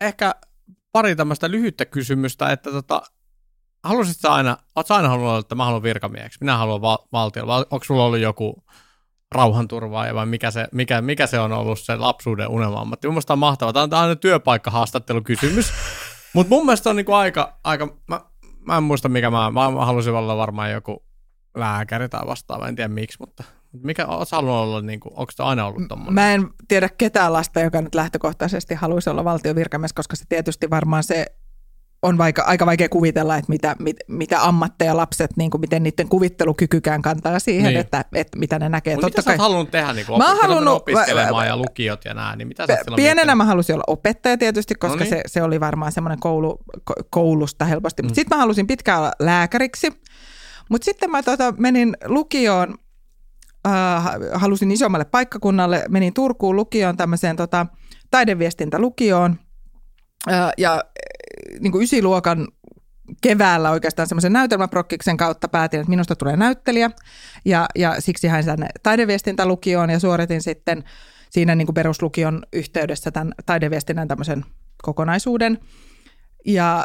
ehkä 0.00 0.34
pari 0.92 1.16
tämmöistä 1.16 1.50
lyhyttä 1.50 1.84
kysymystä, 1.84 2.52
että 2.52 2.70
tota, 2.70 3.02
haluaisit 3.84 4.20
sä 4.20 4.32
aina, 4.32 4.56
aina 4.88 5.08
halunnut, 5.08 5.44
että 5.44 5.54
mä 5.54 5.64
haluan 5.64 5.82
virkamieheksi, 5.82 6.38
minä 6.40 6.56
haluan 6.56 6.80
val- 6.80 7.06
valtiolla, 7.12 7.56
onko 7.56 7.84
sulla 7.84 8.04
ollut 8.04 8.20
joku 8.20 8.64
rauhanturvaaja 9.34 10.14
vai 10.14 10.26
mikä 10.26 10.50
se, 10.50 10.68
mikä, 10.72 11.02
mikä 11.02 11.26
se 11.26 11.40
on 11.40 11.52
ollut 11.52 11.80
se 11.80 11.96
lapsuuden 11.96 12.48
unelma-ammatti? 12.48 13.08
Mun 13.08 13.22
on 13.28 13.38
mahtavaa. 13.38 13.72
Tämä 13.72 13.82
on 13.82 13.94
aina 13.94 14.16
työpaikkahaastattelukysymys, 14.16 15.72
mutta 16.34 16.54
mun 16.54 16.66
mielestä 16.66 16.90
on 16.90 16.96
niinku 16.96 17.12
aika, 17.12 17.58
aika 17.64 17.88
mä, 18.08 18.20
mä 18.66 18.76
en 18.76 18.82
muista 18.82 19.08
mikä 19.08 19.30
mä, 19.30 19.50
mä 19.50 19.86
halusin 19.86 20.14
olla 20.14 20.36
varmaan 20.36 20.72
joku 20.72 21.04
lääkäri 21.56 22.08
tai 22.08 22.26
vastaava, 22.26 22.68
en 22.68 22.76
tiedä 22.76 22.88
miksi, 22.88 23.16
mutta 23.20 23.44
mikä, 23.82 24.06
oot 24.06 24.30
halunnut 24.32 24.62
olla, 24.62 24.82
niin 24.82 25.00
kuin, 25.00 25.12
onko 25.16 25.32
se 25.32 25.42
aina 25.42 25.66
ollut 25.66 25.88
tommoinen? 25.88 26.14
Mä 26.14 26.34
en 26.34 26.48
tiedä 26.68 26.88
ketään 26.98 27.32
lasta, 27.32 27.60
joka 27.60 27.82
nyt 27.82 27.94
lähtökohtaisesti 27.94 28.74
haluaisi 28.74 29.10
olla 29.10 29.24
valtiovirkamies, 29.24 29.92
koska 29.92 30.16
se 30.16 30.24
tietysti 30.28 30.70
varmaan 30.70 31.04
se 31.04 31.26
on 32.02 32.18
vaikka, 32.18 32.42
aika 32.42 32.66
vaikea 32.66 32.88
kuvitella, 32.88 33.36
että 33.36 33.52
mitä, 33.52 33.76
mit, 33.78 33.96
mitä 34.08 34.44
ammatteja 34.44 34.96
lapset, 34.96 35.36
niin 35.36 35.50
kuin 35.50 35.60
miten 35.60 35.82
niiden 35.82 36.08
kuvittelukykykään 36.08 37.02
kantaa 37.02 37.38
siihen, 37.38 37.68
niin. 37.68 37.80
että, 37.80 38.04
että 38.12 38.38
mitä 38.38 38.58
ne 38.58 38.68
näkee. 38.68 38.94
Mutta 38.94 39.06
mitä 39.06 39.22
kai... 39.22 39.36
sä 39.36 39.42
halunnut 39.42 39.70
tehdä, 39.70 39.92
niin 39.92 40.06
kuin 40.06 40.18
mä 40.18 40.34
opet- 40.34 40.42
halunnut, 40.42 40.74
opiskelemaan 40.74 41.46
ja 41.46 41.56
lukiot 41.56 42.04
ja 42.04 42.14
nää, 42.14 42.36
niin 42.36 42.48
mitä 42.48 42.66
sä 42.66 42.78
Pienenä 42.96 43.34
mä 43.34 43.44
halusin 43.44 43.74
olla 43.74 43.84
opettaja 43.86 44.38
tietysti, 44.38 44.74
koska 44.74 44.96
no 44.96 45.00
niin. 45.00 45.10
se, 45.10 45.20
se 45.26 45.42
oli 45.42 45.60
varmaan 45.60 45.92
semmoinen 45.92 46.20
koulu, 46.20 46.58
koulusta 47.10 47.64
helposti. 47.64 48.02
Mm. 48.02 48.08
Sitten 48.08 48.36
mä 48.36 48.40
halusin 48.40 48.66
pitkään 48.66 48.98
olla 48.98 49.12
lääkäriksi, 49.20 49.92
mutta 50.68 50.84
sitten 50.84 51.10
mä 51.10 51.22
tota, 51.22 51.54
menin 51.58 51.96
lukioon, 52.04 52.74
äh, 53.66 54.04
halusin 54.32 54.70
isommalle 54.70 55.04
paikkakunnalle, 55.04 55.84
menin 55.88 56.14
Turkuun 56.14 56.56
lukioon 56.56 56.96
tämmöiseen 56.96 57.36
tota, 57.36 57.66
taideviestintälukioon, 58.10 59.36
äh, 60.30 60.52
ja 60.58 60.84
niin 61.60 61.72
kuin 61.72 61.84
ysiluokan 61.84 62.48
keväällä 63.22 63.70
oikeastaan 63.70 64.08
semmoisen 64.08 64.32
näytelmäprokkiksen 64.32 65.16
kautta 65.16 65.48
päätin, 65.48 65.80
että 65.80 65.90
minusta 65.90 66.16
tulee 66.16 66.36
näyttelijä 66.36 66.90
ja, 67.44 67.66
ja 67.74 68.00
siksi 68.00 68.28
hain 68.28 68.44
tänne 68.44 68.68
taideviestintälukioon 68.82 69.90
ja 69.90 69.98
suoritin 69.98 70.42
sitten 70.42 70.84
siinä 71.30 71.54
niin 71.54 71.66
kuin 71.66 71.74
peruslukion 71.74 72.42
yhteydessä 72.52 73.10
tämän 73.10 73.32
taideviestinnän 73.46 74.08
tämmöisen 74.08 74.44
kokonaisuuden. 74.82 75.58
Ja, 76.46 76.84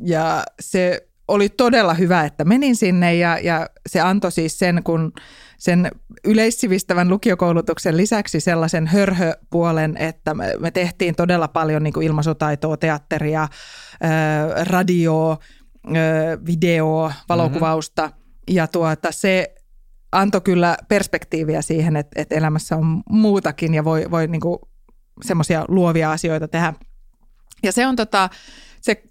ja 0.00 0.44
se 0.60 1.08
oli 1.28 1.48
todella 1.48 1.94
hyvä, 1.94 2.24
että 2.24 2.44
menin 2.44 2.76
sinne 2.76 3.14
ja, 3.14 3.38
ja 3.38 3.68
se 3.86 4.00
antoi 4.00 4.32
siis 4.32 4.58
sen, 4.58 4.82
kun 4.84 5.12
sen 5.58 5.90
yleissivistävän 6.24 7.08
lukiokoulutuksen 7.08 7.96
lisäksi 7.96 8.40
sellaisen 8.40 8.86
hörhöpuolen, 8.86 9.96
että 9.96 10.34
me, 10.34 10.70
tehtiin 10.70 11.14
todella 11.14 11.48
paljon 11.48 11.82
niin 11.82 11.92
kuin 11.92 12.06
ilmaisutaitoa, 12.06 12.76
teatteria, 12.76 13.48
radioa, 14.62 15.38
videoa, 16.46 17.12
valokuvausta 17.28 18.06
mm-hmm. 18.06 18.54
ja 18.54 18.66
tuota, 18.66 19.12
se 19.12 19.54
antoi 20.12 20.40
kyllä 20.40 20.76
perspektiiviä 20.88 21.62
siihen, 21.62 21.96
että, 21.96 22.22
että 22.22 22.34
elämässä 22.34 22.76
on 22.76 23.02
muutakin 23.10 23.74
ja 23.74 23.84
voi, 23.84 24.10
voi 24.10 24.26
niin 24.26 24.40
semmoisia 25.24 25.64
luovia 25.68 26.12
asioita 26.12 26.48
tehdä. 26.48 26.74
Ja 27.62 27.72
se 27.72 27.86
on 27.86 27.96
tota, 27.96 28.28
se 28.80 29.02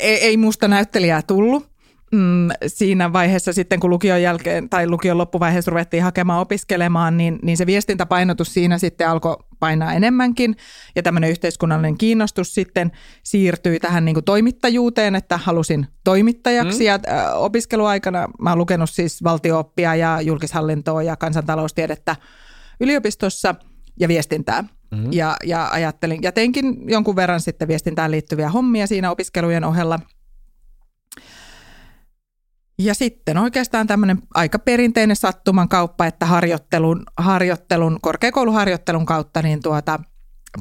ei, 0.00 0.24
ei 0.24 0.36
musta 0.36 0.68
näyttelijää 0.68 1.22
tullut, 1.22 1.71
mm, 2.12 2.48
siinä 2.66 3.12
vaiheessa 3.12 3.52
sitten, 3.52 3.80
kun 3.80 3.90
lukion 3.90 4.22
jälkeen 4.22 4.68
tai 4.68 4.88
lukion 4.88 5.18
loppuvaiheessa 5.18 5.70
ruvettiin 5.70 6.02
hakemaan 6.02 6.40
opiskelemaan, 6.40 7.16
niin, 7.16 7.38
niin 7.42 7.56
se 7.56 7.66
viestintäpainotus 7.66 8.54
siinä 8.54 8.78
sitten 8.78 9.08
alkoi 9.08 9.36
painaa 9.58 9.92
enemmänkin. 9.92 10.56
Ja 10.96 11.02
tämmöinen 11.02 11.30
yhteiskunnallinen 11.30 11.98
kiinnostus 11.98 12.54
sitten 12.54 12.92
siirtyi 13.22 13.80
tähän 13.80 14.04
niin 14.04 14.14
kuin 14.14 14.24
toimittajuuteen, 14.24 15.14
että 15.14 15.36
halusin 15.36 15.86
toimittajaksi. 16.04 16.78
Mm. 16.78 16.86
Ja 16.86 16.94
äh, 16.94 17.42
opiskeluaikana 17.42 18.28
mä 18.40 18.50
oon 18.50 18.58
lukenut 18.58 18.90
siis 18.90 19.24
valtiooppia 19.24 19.94
ja 19.94 20.20
julkishallintoa 20.20 21.02
ja 21.02 21.16
kansantaloustiedettä 21.16 22.16
yliopistossa 22.80 23.54
ja 24.00 24.08
viestintää. 24.08 24.62
Mm-hmm. 24.62 25.12
Ja, 25.12 25.36
ja 25.44 25.68
ajattelin, 25.72 26.22
ja 26.22 26.32
teinkin 26.32 26.90
jonkun 26.90 27.16
verran 27.16 27.40
sitten 27.40 27.68
viestintään 27.68 28.10
liittyviä 28.10 28.48
hommia 28.48 28.86
siinä 28.86 29.10
opiskelujen 29.10 29.64
ohella– 29.64 30.00
ja 32.84 32.94
sitten 32.94 33.38
oikeastaan 33.38 33.86
tämmöinen 33.86 34.18
aika 34.34 34.58
perinteinen 34.58 35.16
sattuman 35.16 35.68
kauppa, 35.68 36.06
että 36.06 36.26
harjoittelun, 36.26 37.02
harjoittelun 37.16 37.98
korkeakouluharjoittelun 38.02 39.06
kautta 39.06 39.42
niin 39.42 39.62
tuota, 39.62 40.00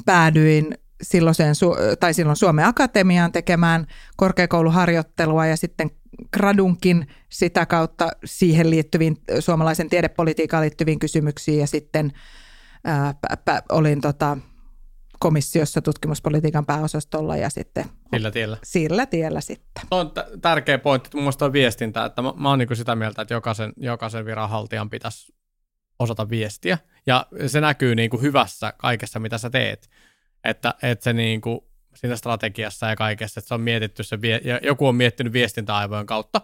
päädyin 0.05 0.77
silloiseen, 1.01 1.55
tai 1.99 2.13
silloin 2.13 2.35
Suomen 2.35 2.65
Akatemiaan 2.65 3.31
tekemään 3.31 3.87
korkeakouluharjoittelua 4.17 5.45
ja 5.45 5.57
sitten 5.57 5.91
gradunkin 6.33 7.07
sitä 7.29 7.65
kautta 7.65 8.09
siihen 8.25 8.69
liittyviin, 8.69 9.17
suomalaisen 9.39 9.89
tiedepolitiikkaan 9.89 10.61
liittyviin 10.61 10.99
kysymyksiin 10.99 11.59
ja 11.59 11.67
sitten 11.67 12.11
ää, 12.83 13.13
pä, 13.21 13.37
pä, 13.45 13.63
olin 13.69 14.01
tota, 14.01 14.37
komissiossa 15.21 15.81
tutkimuspolitiikan 15.81 16.65
pääosastolla 16.65 17.37
ja 17.37 17.49
sitten 17.49 17.85
sillä 18.13 18.31
tiellä. 18.31 18.57
Sillä 18.63 19.05
tiellä 19.05 19.41
sitten. 19.41 19.83
Tuo 19.89 19.99
on 19.99 20.11
t- 20.11 20.41
tärkeä 20.41 20.77
pointti, 20.77 21.09
mun 21.13 21.23
mielestä 21.23 21.45
on 21.45 21.53
viestintä, 21.53 22.05
että 22.05 22.21
mä, 22.21 22.33
mä 22.37 22.49
oon 22.49 22.59
niin 22.59 22.75
sitä 22.75 22.95
mieltä, 22.95 23.21
että 23.21 23.33
jokaisen, 23.33 23.73
jokaisen 23.77 24.25
viranhaltijan 24.25 24.89
pitäisi 24.89 25.33
osata 25.99 26.29
viestiä 26.29 26.77
ja 27.07 27.25
se 27.47 27.61
näkyy 27.61 27.95
niin 27.95 28.09
kuin 28.09 28.21
hyvässä 28.21 28.73
kaikessa, 28.77 29.19
mitä 29.19 29.37
sä 29.37 29.49
teet. 29.49 29.89
Että, 30.43 30.73
että 30.83 31.03
se 31.03 31.13
niin 31.13 31.41
kuin 31.41 31.59
siinä 31.95 32.15
strategiassa 32.15 32.87
ja 32.87 32.95
kaikessa, 32.95 33.39
että 33.39 33.47
se 33.47 33.53
on 33.53 33.61
mietitty 33.61 34.03
se, 34.03 34.21
vie- 34.21 34.41
ja 34.43 34.59
joku 34.63 34.87
on 34.87 34.95
miettinyt 34.95 35.33
viestintäaivojen 35.33 36.05
kautta, 36.05 36.41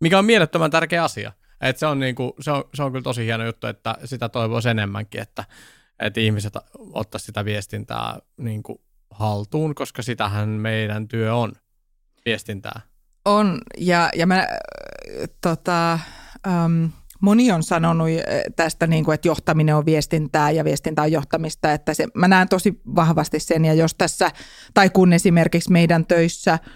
mikä 0.00 0.18
on 0.18 0.24
mielettömän 0.24 0.70
tärkeä 0.70 1.04
asia. 1.04 1.32
Että 1.60 1.80
se, 1.80 1.86
on 1.86 2.00
niin 2.00 2.14
kuin, 2.14 2.32
se, 2.40 2.50
on, 2.50 2.64
se 2.74 2.82
on 2.82 2.92
kyllä 2.92 3.02
tosi 3.02 3.24
hieno 3.24 3.44
juttu, 3.44 3.66
että 3.66 3.96
sitä 4.04 4.28
toivoisi 4.28 4.68
enemmänkin, 4.68 5.20
että, 5.20 5.44
että 6.00 6.20
ihmiset 6.20 6.54
ottaa 6.92 7.18
sitä 7.18 7.44
viestintää 7.44 8.18
niin 8.36 8.62
kuin 8.62 8.78
haltuun, 9.10 9.74
koska 9.74 10.02
sitähän 10.02 10.48
meidän 10.48 11.08
työ 11.08 11.34
on, 11.34 11.52
viestintää. 12.24 12.80
On, 13.24 13.60
ja, 13.78 14.10
ja 14.14 14.26
mä, 14.26 14.46
tota, 15.40 15.98
um, 16.64 16.90
moni 17.20 17.52
on 17.52 17.62
sanonut 17.62 18.08
tästä, 18.56 18.86
niin 18.86 19.04
kuin, 19.04 19.14
että 19.14 19.28
johtaminen 19.28 19.76
on 19.76 19.86
viestintää 19.86 20.50
ja 20.50 20.64
viestintä 20.64 21.02
on 21.02 21.12
johtamista, 21.12 21.72
että 21.72 21.94
se, 21.94 22.06
mä 22.14 22.28
näen 22.28 22.48
tosi 22.48 22.80
vahvasti 22.94 23.40
sen, 23.40 23.64
ja 23.64 23.74
jos 23.74 23.94
tässä, 23.94 24.30
tai 24.74 24.90
kun 24.90 25.12
esimerkiksi 25.12 25.72
meidän 25.72 26.06
töissä– 26.06 26.58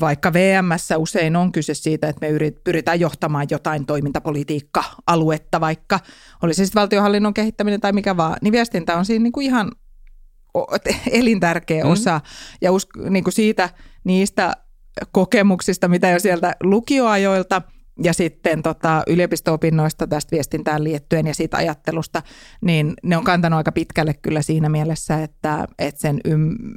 vaikka 0.00 0.32
VMssä 0.32 0.98
usein 0.98 1.36
on 1.36 1.52
kyse 1.52 1.74
siitä, 1.74 2.08
että 2.08 2.26
me 2.26 2.50
pyritään 2.64 3.00
johtamaan 3.00 3.46
jotain 3.50 3.86
toimintapolitiikka-aluetta, 3.86 5.60
vaikka 5.60 6.00
olisi 6.42 6.66
sitten 6.66 6.80
valtiohallinnon 6.80 7.34
kehittäminen 7.34 7.80
tai 7.80 7.92
mikä 7.92 8.16
vaan, 8.16 8.36
niin 8.42 8.52
viestintä 8.52 8.96
on 8.96 9.04
siinä 9.04 9.22
niin 9.22 9.32
kuin 9.32 9.46
ihan 9.46 9.72
elintärkeä 11.10 11.84
mm. 11.84 11.90
osa. 11.90 12.20
Ja 12.60 12.70
usk- 12.70 13.10
niin 13.10 13.24
kuin 13.24 13.34
siitä 13.34 13.70
niistä 14.04 14.52
kokemuksista, 15.12 15.88
mitä 15.88 16.10
jo 16.10 16.18
sieltä 16.18 16.56
lukioajoilta 16.62 17.62
ja 18.02 18.12
sitten 18.12 18.62
tota, 18.62 19.02
yliopisto-opinnoista 19.06 20.06
tästä 20.06 20.30
viestintään 20.30 20.84
liittyen 20.84 21.26
ja 21.26 21.34
siitä 21.34 21.56
ajattelusta, 21.56 22.22
niin 22.60 22.94
ne 23.02 23.16
on 23.16 23.24
kantanut 23.24 23.56
aika 23.56 23.72
pitkälle 23.72 24.14
kyllä 24.14 24.42
siinä 24.42 24.68
mielessä, 24.68 25.22
että, 25.22 25.66
että 25.78 26.00
sen 26.00 26.20
ym- 26.28 26.74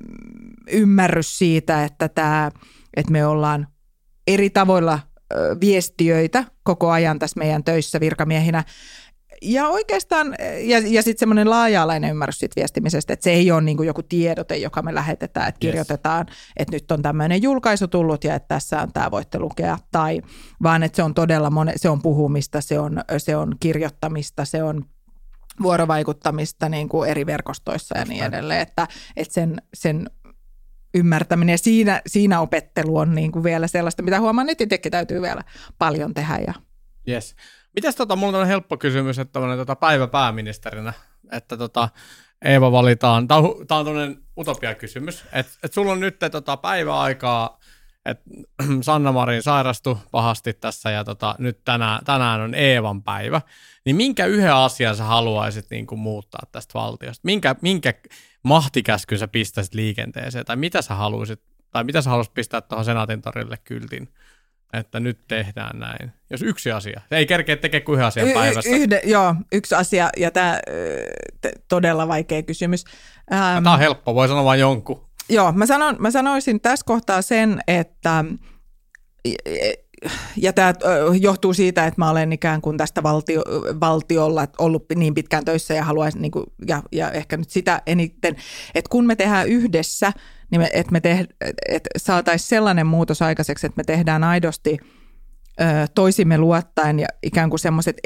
ymmärrys 0.72 1.38
siitä, 1.38 1.84
että 1.84 2.10
tämä– 2.10 2.52
että 2.98 3.12
me 3.12 3.26
ollaan 3.26 3.68
eri 4.28 4.50
tavoilla 4.50 5.00
viestiöitä 5.62 6.44
koko 6.64 6.90
ajan 6.90 7.20
tässä 7.20 7.40
meidän 7.40 7.64
töissä 7.64 8.00
virkamiehinä. 8.00 8.64
Ja 9.42 9.68
oikeastaan, 9.68 10.36
ja, 10.60 10.80
ja 10.80 11.04
sitten 11.04 11.20
semmoinen 11.20 11.50
laaja-alainen 11.50 12.12
ymmärrys 12.12 12.40
siitä 12.40 12.56
viestimisestä, 12.56 13.14
että 13.14 13.24
se 13.24 13.32
ei 13.32 13.52
ole 13.52 13.62
niin 13.62 13.86
joku 13.86 14.04
tiedote, 14.04 14.58
joka 14.58 14.82
me 14.82 14.96
lähetetään, 14.96 15.50
että 15.50 15.60
kirjoitetaan, 15.60 16.26
yes. 16.30 16.38
että 16.58 16.76
nyt 16.76 16.92
on 16.92 17.02
tämmöinen 17.02 17.44
julkaisu 17.44 17.88
tullut 17.88 18.24
ja 18.24 18.36
että 18.36 18.48
tässä 18.48 18.82
on 18.82 18.94
tämä, 18.94 19.12
voitte 19.12 19.40
lukea, 19.40 19.78
tai 19.92 20.22
vaan 20.64 20.84
että 20.84 20.96
se 20.96 21.04
on 21.04 21.14
todella, 21.14 21.50
mone, 21.50 21.74
se 21.76 21.90
on 21.90 22.02
puhumista, 22.02 22.62
se 22.62 22.80
on, 22.80 23.02
se 23.18 23.36
on 23.36 23.56
kirjoittamista, 23.60 24.46
se 24.46 24.64
on 24.64 24.86
vuorovaikuttamista 25.62 26.70
niin 26.70 26.90
kuin 26.90 27.10
eri 27.10 27.26
verkostoissa 27.26 27.98
ja 27.98 28.06
niin 28.06 28.24
edelleen, 28.24 28.62
että, 28.62 28.88
että 29.16 29.34
sen, 29.34 29.62
sen 29.74 30.10
ymmärtäminen 30.94 31.54
ja 31.54 31.58
siinä, 31.58 32.02
siinä 32.08 32.40
opettelu 32.40 32.98
on 32.98 33.16
niin 33.16 33.32
kuin 33.32 33.44
vielä 33.44 33.68
sellaista, 33.68 34.04
mitä 34.04 34.20
huomaan, 34.20 34.50
että 34.50 34.64
itsekin 34.64 34.92
täytyy 34.92 35.22
vielä 35.22 35.42
paljon 35.78 36.14
tehdä. 36.14 36.40
Ja... 36.48 36.54
Yes. 37.08 37.36
Mitäs 37.76 37.96
tota, 37.96 38.16
mulla 38.16 38.38
on 38.38 38.48
helppo 38.48 38.78
kysymys, 38.78 39.20
että 39.20 39.40
tota, 39.40 39.76
päivä 39.76 40.08
pääministerinä, 40.08 40.94
että 41.32 41.58
tota, 41.58 41.90
Eeva 42.46 42.72
valitaan, 42.72 43.28
tämä 43.28 43.38
on, 43.38 43.68
tää 43.68 43.78
on 43.78 44.18
utopia-kysymys, 44.38 45.24
että 45.34 45.52
et 45.64 45.74
sulla 45.74 45.92
on 45.92 46.00
nyt 46.00 46.20
tota, 46.32 46.58
päivä 46.58 47.00
aikaa, 47.00 47.60
että 48.06 48.24
Sanna 48.82 49.12
Marin 49.12 49.44
sairastui 49.44 49.98
pahasti 50.12 50.54
tässä 50.54 50.92
ja 50.92 51.04
tota, 51.04 51.36
nyt 51.40 51.64
tänään, 51.66 52.06
tänään 52.06 52.42
on 52.42 52.56
Eevan 52.56 53.04
päivä, 53.04 53.42
niin 53.86 53.96
minkä 53.96 54.26
yhden 54.26 54.54
asian 54.54 54.96
sä 54.96 55.04
haluaisit 55.04 55.70
niin 55.70 55.88
kuin 55.88 56.00
muuttaa 56.00 56.44
tästä 56.52 56.74
valtiosta? 56.74 57.22
Minkä, 57.26 57.56
minkä 57.62 57.94
mahtikäsky 58.44 59.18
sä 59.18 59.28
pistäisit 59.28 59.74
liikenteeseen 59.74 60.46
tai 60.46 60.56
mitä 60.56 60.82
sä 60.82 60.96
haluaisit, 60.96 61.42
tai 61.72 61.84
mitä 61.84 62.02
sä 62.02 62.10
haluaisit 62.10 62.34
pistää 62.34 62.62
tuohon 62.62 62.86
Senaatin 62.86 63.22
torille 63.22 63.58
kyltin? 63.64 64.10
että 64.74 65.00
nyt 65.00 65.20
tehdään 65.28 65.80
näin. 65.80 66.12
Jos 66.30 66.42
yksi 66.42 66.72
asia. 66.72 67.02
Se 67.10 67.18
ei 67.18 67.26
kerkeä 67.26 67.56
tekemään 67.56 67.86
kuin 67.86 67.94
yhden 67.94 68.08
asian 68.08 68.28
y- 68.28 68.34
päivässä. 68.34 68.70
Yhde, 68.70 69.02
joo, 69.04 69.36
yksi 69.52 69.76
asia, 69.76 70.10
ja 70.18 70.32
tämä 70.32 70.60
todella 71.68 72.08
vaikea 72.08 72.44
kysymys. 72.44 72.86
Ähm, 73.34 73.64
tämä 73.64 73.74
on 73.74 73.80
helppo, 73.80 74.16
voi 74.16 74.28
sanoa 74.28 74.44
vain 74.44 74.60
jonkun. 74.60 75.06
Joo, 75.30 75.52
mä, 75.52 75.66
sanon, 75.66 75.96
mä 76.00 76.12
sanoisin 76.12 76.62
tässä 76.62 76.84
kohtaa 76.86 77.22
sen, 77.22 77.60
että 77.68 78.26
ja 80.38 80.54
tämä 80.54 80.74
johtuu 81.20 81.54
siitä, 81.54 81.88
että 81.88 82.02
mä 82.02 82.10
olen 82.10 82.34
ikään 82.34 82.62
kuin 82.62 82.78
tästä 82.78 83.04
valtio, 83.04 83.44
valtiolla 83.80 84.48
ollut 84.58 84.86
niin 84.96 85.14
pitkään 85.14 85.46
töissä 85.46 85.74
ja 85.74 85.84
haluaisin, 85.84 86.22
niin 86.22 86.32
kuin, 86.32 86.46
ja, 86.68 86.84
ja 86.92 87.12
ehkä 87.12 87.38
nyt 87.38 87.50
sitä 87.50 87.82
eniten, 87.86 88.36
että 88.76 88.90
kun 88.90 89.06
me 89.06 89.16
tehdään 89.16 89.48
yhdessä, 89.48 90.14
niin 90.52 90.62
me, 90.62 90.70
että 90.74 90.92
me 90.92 91.02
että 91.68 91.90
saataisiin 91.98 92.50
sellainen 92.50 92.88
muutos 92.88 93.22
aikaiseksi, 93.22 93.66
että 93.66 93.80
me 93.80 93.84
tehdään 93.84 94.24
aidosti 94.24 94.78
ö, 95.62 95.64
toisimme 95.96 96.38
luottaen 96.38 97.00
ja 97.00 97.08
ikään 97.24 97.50
kuin 97.50 97.60
semmoiset 97.60 97.98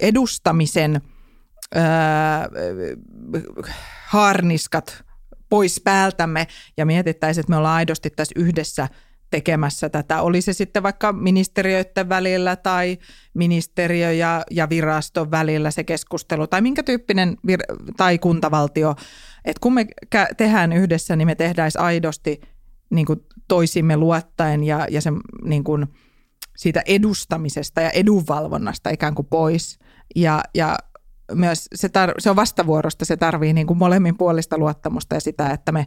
edustamisen 0.00 1.00
ö, 1.76 1.80
harniskat 4.06 5.04
pois 5.48 5.80
päältämme 5.84 6.46
ja 6.76 6.86
mietittäisiin, 6.86 7.40
että 7.40 7.50
me 7.50 7.56
ollaan 7.56 7.76
aidosti 7.76 8.10
tässä 8.10 8.32
yhdessä 8.36 8.88
tekemässä 9.32 9.88
tätä. 9.88 10.22
Oli 10.22 10.40
se 10.40 10.52
sitten 10.52 10.82
vaikka 10.82 11.12
ministeriöiden 11.12 12.08
välillä 12.08 12.56
tai 12.56 12.98
ministeriö 13.34 14.12
ja, 14.12 14.42
ja 14.50 14.68
viraston 14.68 15.30
välillä 15.30 15.70
se 15.70 15.84
keskustelu 15.84 16.46
tai 16.46 16.60
minkä 16.60 16.82
tyyppinen 16.82 17.36
vir- 17.48 17.92
tai 17.96 18.18
kuntavaltio. 18.18 18.94
Että 19.44 19.60
kun 19.60 19.74
me 19.74 19.86
tehdään 20.36 20.72
yhdessä, 20.72 21.16
niin 21.16 21.28
me 21.28 21.34
tehdään 21.34 21.70
aidosti 21.78 22.40
niin 22.90 23.06
kuin 23.06 23.20
toisimme 23.48 23.96
luottaen 23.96 24.64
ja, 24.64 24.86
ja 24.90 25.00
se, 25.00 25.10
niin 25.44 25.64
kuin 25.64 25.86
siitä 26.56 26.82
edustamisesta 26.86 27.80
ja 27.80 27.90
edunvalvonnasta 27.90 28.90
ikään 28.90 29.14
kuin 29.14 29.26
pois. 29.26 29.78
Ja, 30.16 30.42
ja 30.54 30.78
myös 31.34 31.68
se, 31.74 31.88
tar- 31.88 32.14
se 32.18 32.30
on 32.30 32.36
vastavuorosta, 32.36 33.04
se 33.04 33.16
tarvii 33.16 33.52
niin 33.52 33.66
kuin 33.66 33.78
molemmin 33.78 34.16
puolista 34.16 34.58
luottamusta 34.58 35.14
ja 35.14 35.20
sitä, 35.20 35.50
että 35.50 35.72
me 35.72 35.86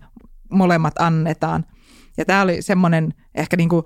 molemmat 0.51 0.93
annetaan. 0.99 1.65
Ja 2.17 2.25
tämä 2.25 2.41
oli 2.41 2.61
semmoinen 2.61 3.13
ehkä 3.35 3.57
niin 3.57 3.69
kuin, 3.69 3.85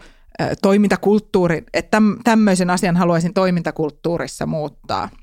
toimintakulttuuri, 0.62 1.64
että 1.74 2.02
tämmöisen 2.24 2.70
asian 2.70 2.98
haluaisin 2.98 3.34
toimintakulttuurissa 3.34 4.46
muuttaa– 4.46 5.10